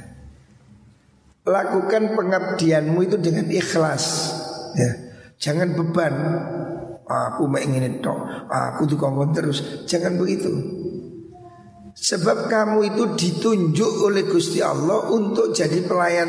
[1.46, 4.34] Lakukan pengabdianmu itu dengan ikhlas.
[4.74, 4.90] Ya.
[5.38, 6.14] Jangan beban.
[7.06, 8.14] Aku ingin itu,
[8.50, 9.86] aku tukang terus.
[9.86, 10.50] Jangan begitu.
[11.96, 16.28] Sebab kamu itu ditunjuk oleh Gusti Allah untuk jadi pelayan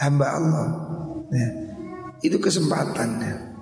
[0.00, 0.68] hamba Allah.
[1.30, 1.48] Ya.
[2.24, 3.52] Itu kesempatannya.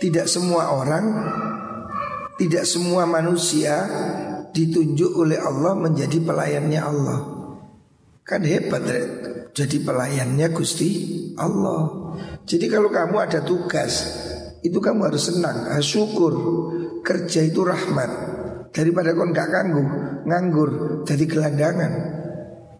[0.00, 1.04] Tidak semua orang,
[2.40, 3.84] tidak semua manusia
[4.54, 7.20] ditunjuk oleh Allah menjadi pelayannya Allah.
[8.24, 9.02] Kan hebat ya?
[9.56, 10.88] jadi pelayannya Gusti
[11.36, 12.12] Allah.
[12.48, 14.24] Jadi kalau kamu ada tugas,
[14.68, 16.34] itu kamu harus senang, syukur.
[17.06, 18.36] Kerja itu rahmat.
[18.76, 19.84] Daripada kon gak ganggu
[20.28, 21.92] Nganggur jadi gelandangan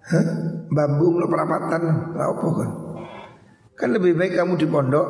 [0.05, 0.27] Hah?
[0.69, 2.71] Bambu lo perapatan Lah apa kan
[3.73, 5.09] Kan lebih baik kamu di pondok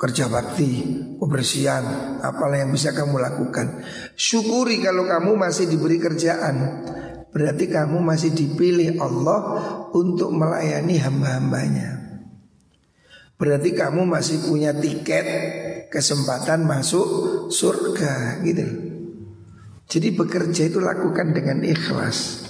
[0.00, 0.80] Kerja bakti
[1.20, 1.84] Kebersihan
[2.24, 3.84] Apalah yang bisa kamu lakukan
[4.16, 6.88] Syukuri kalau kamu masih diberi kerjaan
[7.28, 9.40] Berarti kamu masih dipilih Allah
[9.92, 11.97] Untuk melayani hamba-hambanya
[13.38, 15.26] Berarti kamu masih punya tiket
[15.88, 17.06] Kesempatan masuk
[17.48, 18.88] surga Gitu
[19.88, 22.44] jadi bekerja itu lakukan dengan ikhlas.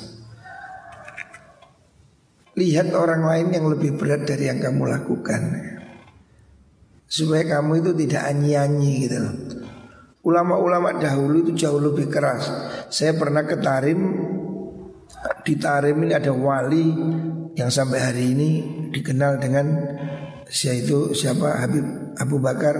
[2.59, 5.43] Lihat orang lain yang lebih berat dari yang kamu lakukan.
[7.07, 9.19] Supaya kamu itu tidak anyi-anyi gitu
[10.27, 12.51] Ulama-ulama dahulu itu jauh lebih keras.
[12.91, 14.01] Saya pernah ke Tarim,
[15.47, 16.91] di Tarim ini ada wali
[17.55, 18.51] yang sampai hari ini
[18.91, 19.67] dikenal dengan
[20.49, 21.85] yaitu siapa Habib
[22.17, 22.77] Abu Bakar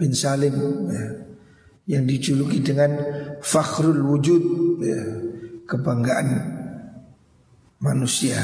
[0.00, 0.56] bin Salim.
[0.88, 1.22] Ya
[1.86, 2.94] yang dijuluki dengan
[3.42, 4.44] fakhrul wujud
[4.82, 5.02] ya,
[5.66, 6.28] kebanggaan
[7.82, 8.38] manusia.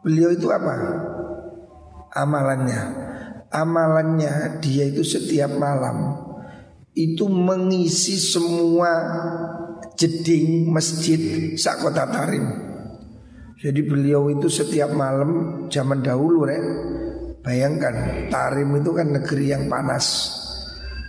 [0.00, 0.74] Beliau itu apa?
[2.12, 2.82] Amalannya,
[3.52, 6.28] amalannya dia itu setiap malam
[6.92, 8.92] itu mengisi semua
[9.96, 12.71] jeding masjid sakota Tarim.
[13.62, 16.64] Jadi beliau itu setiap malam zaman dahulu rek
[17.46, 20.34] Bayangkan Tarim itu kan negeri yang panas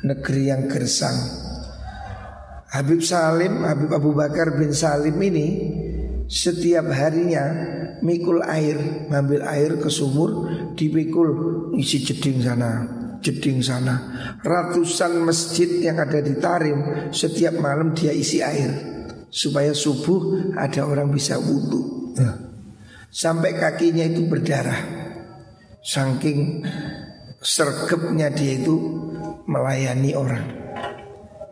[0.06, 1.18] Negeri yang gersang.
[2.70, 5.48] Habib Salim, Habib Abu Bakar bin Salim ini
[6.30, 7.46] Setiap harinya
[8.06, 10.46] mikul air Ngambil air ke sumur
[10.78, 12.86] Dipikul isi jeding sana
[13.18, 13.96] Jeding sana.
[14.46, 18.93] Ratusan masjid yang ada di Tarim Setiap malam dia isi air
[19.34, 22.14] Supaya subuh ada orang bisa wudhu.
[22.14, 22.38] Ya.
[23.10, 24.78] Sampai kakinya itu berdarah.
[25.82, 26.62] Saking
[27.42, 28.78] sergepnya dia itu
[29.50, 30.46] melayani orang.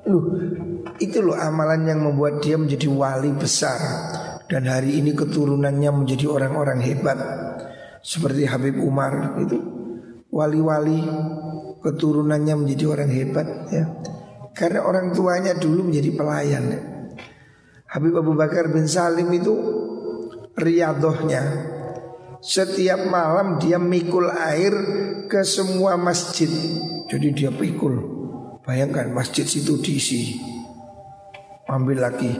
[0.05, 0.25] Loh,
[1.01, 3.81] itu loh amalan yang membuat dia menjadi wali besar.
[4.45, 7.17] Dan hari ini keturunannya menjadi orang-orang hebat.
[8.05, 9.57] Seperti Habib Umar itu.
[10.29, 11.01] Wali-wali
[11.81, 13.89] keturunannya menjadi orang hebat ya.
[14.53, 16.63] Karena orang tuanya dulu menjadi pelayan.
[16.69, 16.90] ya.
[17.91, 19.51] Habib Abu Bakar bin Salim itu
[20.55, 21.43] riadohnya
[22.41, 24.73] setiap malam dia mikul air
[25.29, 26.49] ke semua masjid.
[27.05, 27.99] Jadi dia pikul.
[28.63, 30.39] Bayangkan masjid situ diisi.
[31.69, 32.33] Ambil lagi.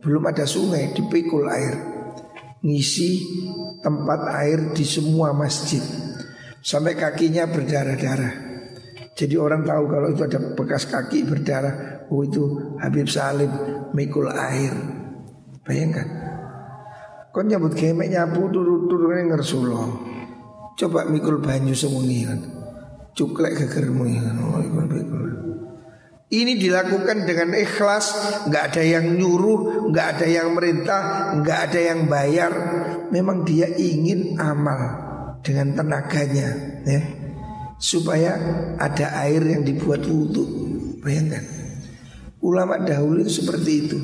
[0.00, 1.74] Belum ada sungai, dipikul air.
[2.62, 3.10] Ngisi
[3.82, 5.82] tempat air di semua masjid.
[6.62, 8.34] Sampai kakinya berdarah-darah.
[9.12, 12.08] Jadi orang tahu kalau itu ada bekas kaki berdarah.
[12.08, 13.52] Oh itu Habib Salim
[13.92, 14.72] mikul air.
[15.62, 16.08] Bayangkan.
[17.32, 19.80] Kau nyebut kemek nyapu turu-turu ini ngersulo.
[20.76, 22.40] Coba mikul banyu semungi kan.
[23.16, 24.36] Cuklek gegermu kan.
[24.42, 24.60] Oh,
[26.32, 28.04] ini dilakukan dengan ikhlas,
[28.48, 31.00] nggak ada yang nyuruh, nggak ada yang merintah,
[31.36, 32.52] nggak ada yang bayar.
[33.12, 34.80] Memang dia ingin amal
[35.44, 37.04] dengan tenaganya, ya,
[37.76, 38.32] supaya
[38.80, 40.44] ada air yang dibuat wudhu.
[41.04, 41.44] Bayangkan,
[42.40, 43.98] ulama dahulu itu seperti itu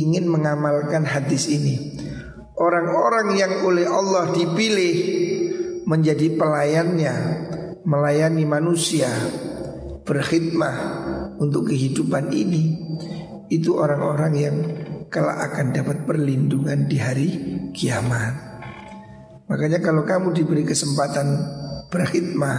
[0.00, 2.00] ingin mengamalkan hadis ini.
[2.56, 4.96] Orang-orang yang oleh Allah dipilih
[5.84, 7.14] menjadi pelayannya,
[7.84, 9.10] melayani manusia,
[10.06, 10.76] berkhidmah
[11.36, 12.78] untuk kehidupan ini,
[13.52, 14.56] itu orang-orang yang
[15.12, 17.28] kelak akan dapat perlindungan di hari
[17.76, 18.32] kiamat.
[19.52, 21.28] Makanya kalau kamu diberi kesempatan
[21.92, 22.58] berkhidmah,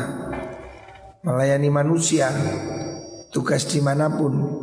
[1.26, 2.30] melayani manusia,
[3.34, 4.63] tugas di mana pun,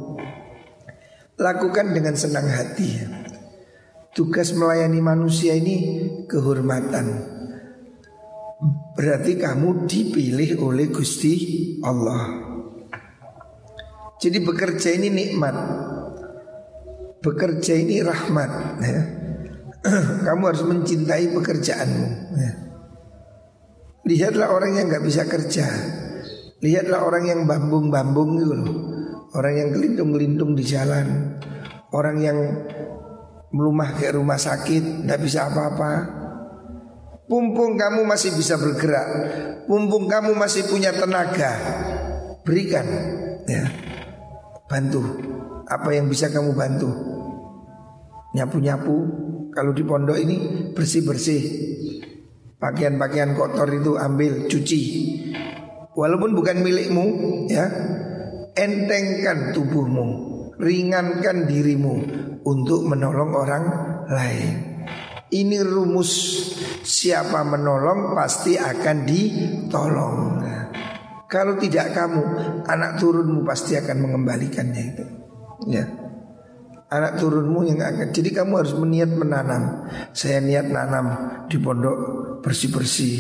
[1.41, 3.01] lakukan dengan senang hati.
[4.12, 7.07] Tugas melayani manusia ini kehormatan.
[8.93, 11.34] Berarti kamu dipilih oleh Gusti
[11.80, 12.53] Allah.
[14.20, 15.57] Jadi bekerja ini nikmat.
[17.24, 18.51] Bekerja ini rahmat.
[18.84, 19.01] Ya.
[20.28, 22.09] kamu harus mencintai pekerjaanmu.
[22.36, 22.53] Ya.
[24.05, 25.64] Lihatlah orang yang nggak bisa kerja.
[26.61, 28.89] Lihatlah orang yang bambung-bambung gitu loh.
[29.30, 31.38] Orang yang gelindung-gelindung di jalan.
[31.94, 32.38] Orang yang
[33.50, 35.92] melumah ke rumah sakit Tidak bisa apa-apa.
[37.30, 39.06] Pumpung kamu masih bisa bergerak
[39.70, 41.54] Pumpung kamu masih punya tenaga
[42.42, 42.86] Berikan
[43.46, 43.70] ya.
[44.70, 45.02] Bantu.
[45.66, 46.90] Apa yang bisa kamu bantu?
[48.34, 48.96] Nyapu-nyapu.
[49.50, 51.42] Kalau di pondok ini bersih-bersih.
[52.58, 54.82] Pakaian-pakaian kotor itu ambil cuci.
[55.94, 57.06] Walaupun bukan milikmu
[57.50, 57.66] ya
[58.55, 60.09] entengkan tubuhmu,
[60.59, 61.94] ringankan dirimu
[62.44, 63.64] untuk menolong orang
[64.11, 64.55] lain.
[65.30, 66.11] Ini rumus
[66.82, 70.18] siapa menolong pasti akan ditolong.
[70.42, 70.62] Nah,
[71.30, 72.22] kalau tidak kamu,
[72.66, 75.05] anak turunmu pasti akan mengembalikannya itu.
[75.70, 75.86] Ya.
[76.90, 81.96] Anak turunmu yang akan Jadi kamu harus meniat menanam Saya niat nanam di pondok
[82.42, 83.16] bersih-bersih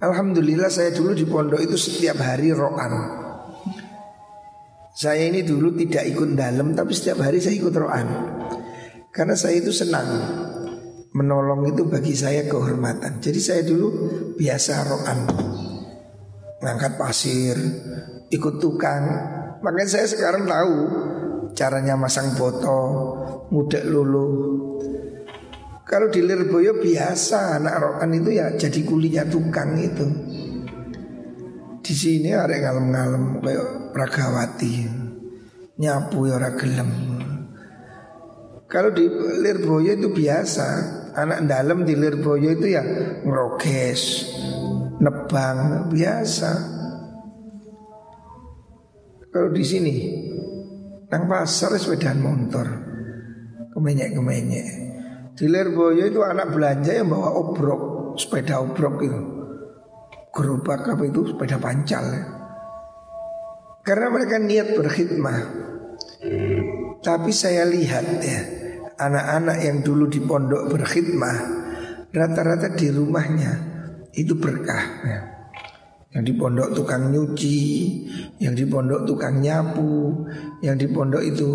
[0.00, 3.27] Alhamdulillah saya dulu di pondok itu setiap hari roan
[4.98, 8.08] saya ini dulu tidak ikut dalam tapi setiap hari saya ikut roan.
[9.14, 10.10] Karena saya itu senang
[11.14, 13.22] menolong itu bagi saya kehormatan.
[13.22, 13.88] Jadi saya dulu
[14.34, 15.18] biasa roan,
[16.58, 17.54] ngangkat pasir,
[18.26, 19.06] ikut tukang.
[19.62, 20.74] Makanya saya sekarang tahu
[21.54, 22.78] caranya masang foto,
[23.54, 24.26] mudah lulu.
[25.86, 30.04] Kalau di Lirboyo biasa anak rokan itu ya jadi kulinya tukang itu.
[31.88, 33.66] Di sini ada ngalem-ngalem kayak
[33.96, 34.84] Pragawati.
[35.80, 36.90] Nyapu ya ora gelem.
[38.68, 39.08] Kalau di
[39.40, 40.68] Lirboyo itu biasa,
[41.16, 42.84] anak dalam di Lirboyo itu ya
[43.24, 44.02] ngerokes,
[45.00, 46.52] nebang biasa.
[49.32, 49.94] Kalau di sini
[51.08, 52.68] nang pasar sepedaan motor,
[53.72, 54.68] kemenyek-kemenyek.
[55.40, 59.37] Di Lirboyo itu anak belanja yang bawa obrok, sepeda obrok itu
[60.34, 62.24] gerobak apa itu sepeda pancal ya.
[63.82, 65.68] Karena mereka niat berkhidmah.
[66.98, 68.40] Tapi saya lihat ya
[68.98, 71.36] Anak-anak yang dulu di pondok berkhidmah
[72.10, 73.52] Rata-rata di rumahnya
[74.10, 75.18] Itu berkah ya.
[76.10, 77.60] Yang di pondok tukang nyuci
[78.42, 80.26] Yang di pondok tukang nyapu
[80.58, 81.52] Yang di pondok itu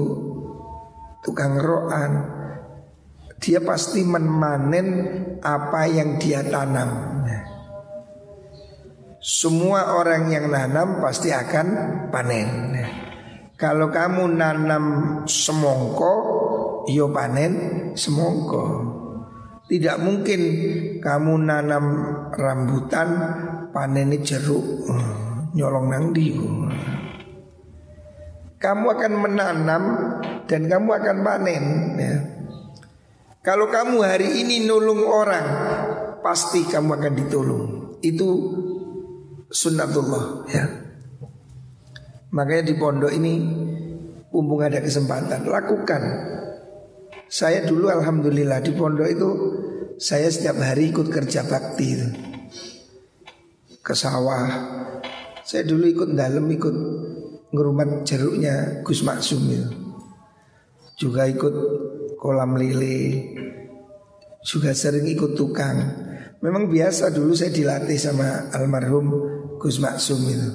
[1.19, 2.11] Tukang roan
[3.43, 4.87] Dia pasti memanen
[5.43, 7.52] Apa yang dia tanam ya.
[9.23, 11.67] Semua orang yang nanam pasti akan
[12.11, 12.87] panen ya.
[13.55, 14.85] Kalau kamu nanam
[15.23, 16.13] semongko
[16.91, 17.53] Yo panen
[17.95, 18.63] semongko
[19.71, 20.41] Tidak mungkin
[20.99, 21.85] kamu nanam
[22.35, 23.09] rambutan
[23.71, 26.27] Panen ini jeruk hmm, Nyolong nang di
[28.59, 29.83] Kamu akan menanam
[30.43, 31.65] Dan kamu akan panen
[31.95, 32.15] ya.
[33.39, 35.47] Kalau kamu hari ini nulung orang
[36.19, 37.65] Pasti kamu akan ditolong
[38.03, 38.29] Itu
[39.53, 40.65] sunnatullah ya.
[42.33, 43.33] Makanya di pondok ini
[44.33, 46.01] Mumpung ada kesempatan Lakukan.
[47.29, 49.29] Saya dulu Alhamdulillah di pondok itu
[50.01, 52.07] Saya setiap hari ikut kerja bakti itu.
[53.85, 54.49] Ke sawah.
[55.45, 56.75] Saya dulu ikut dalam Ikut
[57.53, 59.69] ngerumat jeruknya Gus Maksum itu.
[60.97, 61.53] Juga ikut
[62.17, 63.37] kolam lele.
[64.41, 65.77] Juga sering ikut tukang.
[66.41, 69.07] Memang biasa dulu saya dilatih sama almarhum
[69.63, 70.49] Gus Maksum itu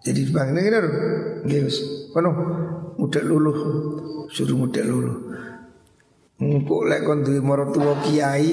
[0.00, 0.86] jadi bang ini kan
[1.44, 1.76] Yes
[2.16, 2.32] Penuh
[2.96, 3.58] Mudah luluh
[4.32, 5.30] Suruh mudah luluh
[6.40, 7.36] Engkau lek kon duwe
[8.00, 8.48] kiai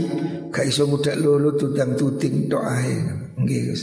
[0.52, 3.00] gak iso mudah lulu tudang tuding tok ae.
[3.40, 3.80] Nggih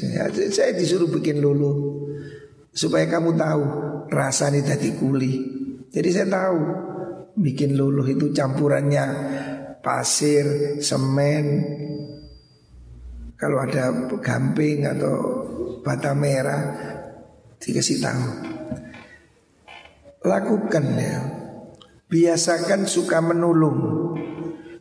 [0.53, 2.05] Saya disuruh bikin lulu
[2.69, 3.65] supaya kamu tahu
[4.13, 5.33] rasanya tadi kuli.
[5.89, 6.61] Jadi saya tahu
[7.41, 9.05] bikin lulu itu campurannya
[9.81, 11.65] pasir, semen.
[13.45, 13.93] Kalau ada
[14.25, 15.45] gamping atau
[15.85, 16.95] bata merah
[17.65, 18.25] Dikasih tahu.
[20.25, 21.17] Lakukan ya.
[22.09, 24.13] Biasakan suka menolong.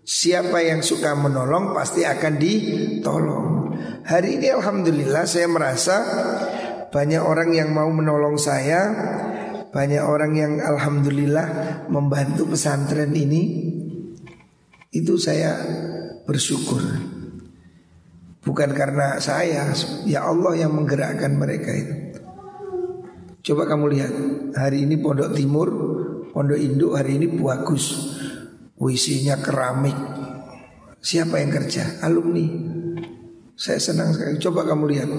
[0.03, 3.47] Siapa yang suka menolong pasti akan ditolong.
[4.03, 5.95] Hari ini Alhamdulillah saya merasa
[6.91, 8.91] Banyak orang yang mau menolong saya
[9.71, 11.47] Banyak orang yang Alhamdulillah
[11.87, 13.71] membantu pesantren ini.
[14.91, 15.57] Itu saya
[16.27, 17.12] bersyukur
[18.43, 19.71] Bukan karena saya
[20.03, 22.03] Ya Allah yang menggerakkan mereka itu
[23.43, 24.13] Coba kamu lihat
[24.55, 25.67] hari ini Pondok Timur,
[26.31, 28.15] Pondok Induk hari ini bagus.
[28.79, 29.95] WC-nya keramik.
[31.03, 31.99] Siapa yang kerja?
[32.07, 32.47] Alumni.
[33.51, 34.39] Saya senang sekali.
[34.39, 35.11] Coba kamu lihat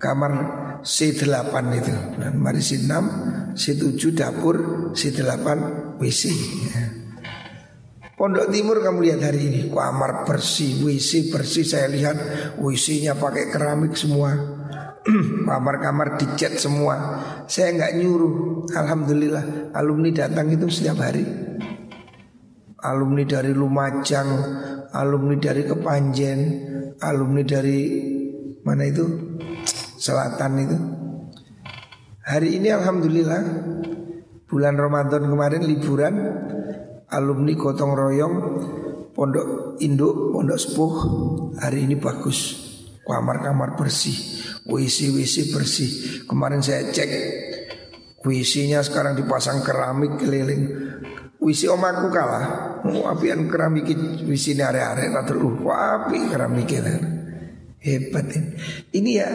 [0.00, 0.32] kamar
[0.80, 1.92] C8 itu.
[2.40, 2.92] Mari C6,
[3.52, 4.56] C7 dapur,
[4.96, 5.46] C8
[6.00, 6.22] WC.
[8.12, 11.64] Pondok Timur kamu lihat hari ini kamar bersih, WC bersih.
[11.64, 12.16] Saya lihat
[12.60, 14.36] WC-nya pakai keramik semua.
[15.48, 16.94] kamar-kamar dicat semua.
[17.50, 18.34] Saya nggak nyuruh.
[18.70, 21.24] Alhamdulillah alumni datang itu setiap hari.
[22.82, 24.28] Alumni dari Lumajang,
[24.90, 26.40] alumni dari Kepanjen,
[26.98, 27.80] alumni dari
[28.66, 29.06] mana itu
[30.02, 30.78] Selatan itu.
[32.26, 33.42] Hari ini alhamdulillah
[34.50, 36.14] bulan Ramadan kemarin liburan
[37.12, 38.34] alumni gotong royong
[39.12, 40.94] pondok induk, pondok sepuh
[41.60, 42.70] hari ini bagus.
[43.02, 44.14] Kamar-kamar bersih
[44.64, 45.90] WC-WC bersih.
[46.24, 47.10] Kemarin saya cek
[48.22, 50.62] WC-nya sekarang dipasang keramik keliling.
[51.42, 52.78] WC omaku kalah.
[52.86, 53.90] Apian keramik
[54.22, 56.70] WC ini are-are Natur api keramik
[57.82, 58.50] Hebat ini.
[58.94, 59.28] Ini ya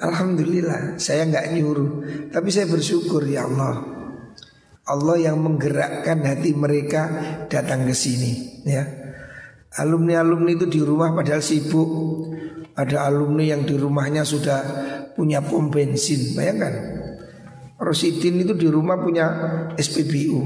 [0.00, 1.90] Alhamdulillah Saya nggak nyuruh.
[2.32, 3.99] Tapi saya bersyukur ya Allah
[4.90, 7.02] Allah yang menggerakkan hati mereka
[7.46, 8.82] Datang ke sini Ya
[9.70, 11.90] Alumni-alumni itu di rumah padahal sibuk
[12.80, 14.60] ada alumni yang di rumahnya sudah
[15.12, 16.74] punya pom bensin, bayangkan.
[17.76, 19.26] Rosidin itu di rumah punya
[19.76, 20.40] SPBU.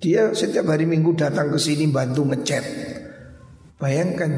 [0.00, 2.64] Dia setiap hari Minggu datang ke sini bantu ngecat.
[3.76, 4.32] Bayangkan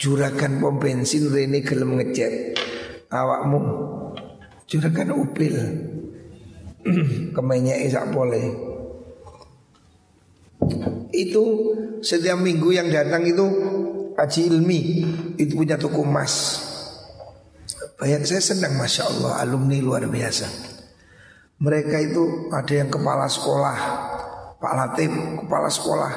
[0.00, 2.56] juragan pom bensin Rene gelem ngecat.
[3.12, 3.60] Awakmu
[4.64, 5.56] juragan upil.
[7.36, 8.71] Kemenyak isak boleh.
[11.12, 11.44] Itu
[12.00, 13.46] setiap minggu yang datang itu
[14.16, 14.80] Haji Ilmi
[15.40, 16.60] itu punya toko emas.
[17.96, 20.46] Banyak saya senang Masya Allah alumni luar biasa.
[21.62, 23.78] Mereka itu ada yang kepala sekolah,
[24.58, 25.12] Pak Latif
[25.46, 26.12] kepala sekolah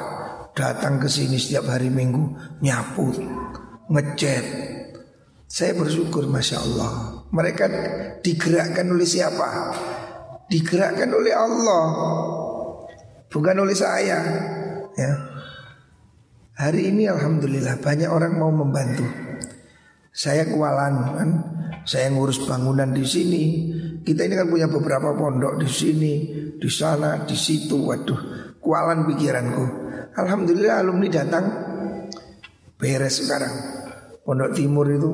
[0.56, 3.14] datang ke sini setiap hari Minggu nyapu,
[3.86, 4.44] ngecat.
[5.46, 7.22] Saya bersyukur Masya Allah.
[7.30, 7.64] Mereka
[8.26, 9.46] digerakkan oleh siapa?
[10.50, 11.84] Digerakkan oleh Allah,
[13.30, 14.18] bukan oleh saya.
[14.96, 15.12] Ya,
[16.56, 19.04] Hari ini Alhamdulillah banyak orang mau membantu.
[20.08, 21.30] Saya kewalan kan,
[21.84, 23.42] saya ngurus bangunan di sini.
[24.00, 26.14] Kita ini kan punya beberapa pondok di sini,
[26.56, 27.76] di sana, di situ.
[27.76, 29.64] Waduh, kualan pikiranku.
[30.16, 31.44] Alhamdulillah alumni datang
[32.80, 33.52] beres sekarang.
[34.24, 35.10] Pondok Timur itu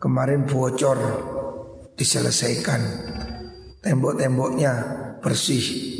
[0.00, 0.98] kemarin bocor
[2.00, 2.80] diselesaikan.
[3.84, 4.72] Tembok-temboknya
[5.20, 5.95] bersih.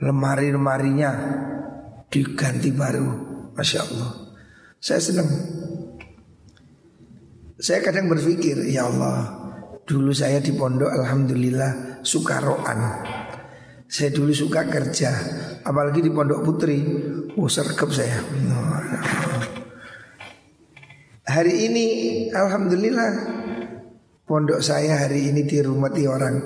[0.00, 1.10] Lemari-lemarinya
[2.12, 3.08] diganti baru.
[3.56, 4.10] Masya Allah.
[4.76, 5.30] Saya senang.
[7.56, 9.32] Saya kadang berpikir, ya Allah,
[9.88, 12.80] dulu saya di pondok alhamdulillah sukaroan.
[13.88, 15.08] Saya dulu suka kerja,
[15.64, 16.84] apalagi di pondok putri.
[17.32, 18.20] Oh, sergap saya.
[21.26, 21.86] Hari ini
[22.30, 23.10] alhamdulillah
[24.28, 26.36] pondok saya hari ini dirumati orang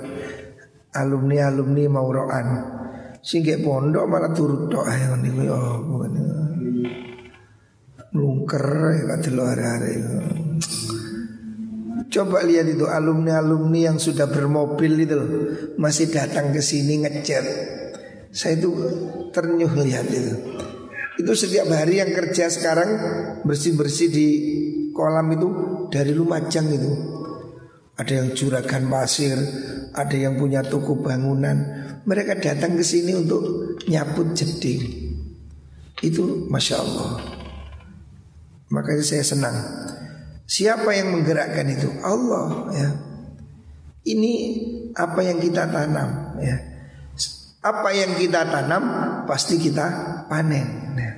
[0.95, 2.47] alumni-alumni mauroan.
[3.21, 6.13] Sehingga pondok malah turut doa yang ini oh bukan
[8.11, 8.65] lungker
[8.97, 9.93] ya hari-hari.
[12.11, 15.29] Coba lihat itu alumni-alumni yang sudah bermobil itu loh,
[15.79, 17.45] masih datang ke sini ngechat.
[18.35, 18.69] Saya itu
[19.31, 20.35] ternyuh lihat itu.
[21.23, 22.89] Itu setiap hari yang kerja sekarang
[23.47, 24.27] bersih-bersih di
[24.91, 25.47] kolam itu
[25.87, 26.91] dari Lumajang itu.
[28.01, 29.37] Ada yang juragan pasir,
[29.93, 31.53] ada yang punya toko bangunan.
[32.01, 35.13] Mereka datang ke sini untuk nyabut jeding.
[36.01, 37.21] Itu masya Allah.
[38.73, 39.53] Makanya saya senang.
[40.49, 41.93] Siapa yang menggerakkan itu?
[42.01, 42.89] Allah ya.
[44.01, 44.33] Ini
[44.97, 46.57] apa yang kita tanam ya.
[47.61, 48.83] Apa yang kita tanam
[49.29, 49.85] pasti kita
[50.25, 50.97] panen.
[50.97, 51.11] Ya.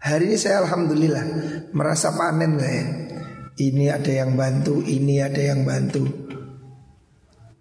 [0.00, 1.24] Hari ini saya alhamdulillah
[1.76, 3.11] merasa panen ya.
[3.52, 6.08] Ini ada yang bantu, ini ada yang bantu.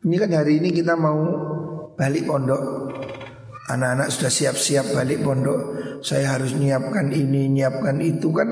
[0.02, 1.20] Ini kan hari ini kita mau
[2.00, 2.64] balik pondok.
[3.68, 5.60] Anak-anak sudah siap-siap balik pondok.
[6.00, 8.48] Saya harus nyiapkan ini, nyiapkan itu kan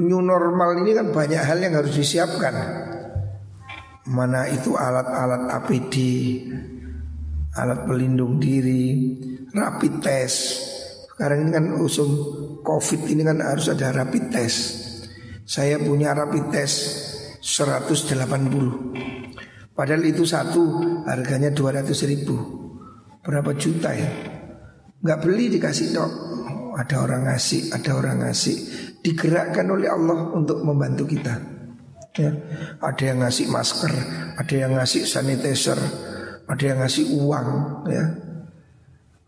[0.00, 2.54] new normal ini kan banyak hal yang harus disiapkan.
[4.12, 5.94] Mana itu alat-alat APD,
[7.56, 9.16] alat pelindung diri,
[9.56, 10.68] rapid test.
[11.16, 12.12] Sekarang ini kan usung
[12.60, 14.89] COVID ini kan harus ada rapid test.
[15.50, 16.78] Saya punya rapid test
[17.42, 18.14] 180.
[19.74, 20.62] Padahal itu satu
[21.10, 22.38] harganya 200 ribu.
[23.18, 24.06] Berapa juta ya?
[25.02, 26.12] Gak beli dikasih dok.
[26.78, 28.56] Ada orang ngasih, ada orang ngasih
[29.02, 31.34] digerakkan oleh Allah untuk membantu kita.
[32.14, 32.30] Ya,
[32.78, 33.90] ada yang ngasih masker,
[34.38, 35.78] ada yang ngasih sanitizer,
[36.46, 37.46] ada yang ngasih uang,
[37.90, 38.06] ya.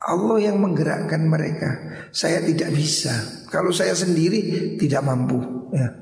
[0.03, 1.70] Allah yang menggerakkan mereka.
[2.11, 3.14] Saya tidak bisa.
[3.51, 6.02] Kalau saya sendiri tidak mampu, ya.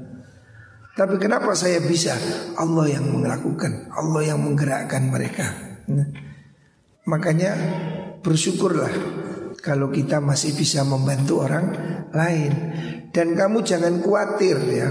[0.95, 2.18] Tapi kenapa saya bisa?
[2.59, 5.47] Allah yang melakukan, Allah yang menggerakkan mereka.
[5.86, 6.05] Ya.
[7.07, 7.53] Makanya
[8.20, 8.93] bersyukurlah
[9.61, 11.66] kalau kita masih bisa membantu orang
[12.12, 12.53] lain.
[13.11, 14.88] Dan kamu jangan khawatir ya.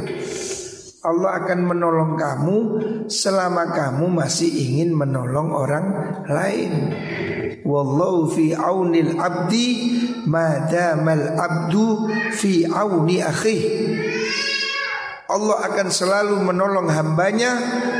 [0.99, 2.57] Allah akan menolong kamu
[3.07, 5.85] selama kamu masih ingin menolong orang
[6.27, 6.91] lain.
[7.63, 9.95] Wallahu fi aunil abdi
[10.27, 13.59] madamal abdu fi auni akhi.
[15.29, 17.51] Allah akan selalu menolong hambanya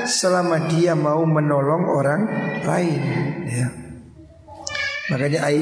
[0.09, 2.21] selama dia mau menolong orang
[2.65, 3.01] lain
[3.45, 3.69] ya.
[5.13, 5.61] Makanya ayo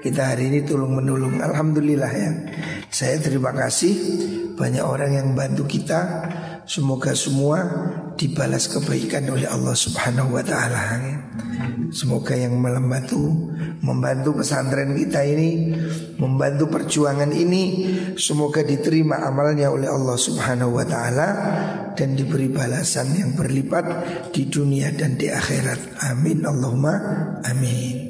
[0.00, 1.40] kita hari ini tolong menolong.
[1.40, 2.30] Alhamdulillah ya.
[2.88, 3.92] Saya terima kasih.
[4.56, 6.00] Banyak orang yang bantu kita
[6.66, 7.62] Semoga semua
[8.18, 10.82] dibalas kebaikan oleh Allah subhanahu wa ta'ala.
[11.94, 15.72] Semoga yang membantu Membantu pesantren kita ini
[16.18, 21.28] Membantu perjuangan ini Semoga diterima amalnya oleh Allah subhanahu wa ta'ala
[21.94, 23.84] Dan diberi balasan yang berlipat
[24.34, 26.02] Di dunia dan di akhirat.
[26.10, 26.42] Amin.
[26.42, 26.94] Allahumma
[27.46, 28.06] amin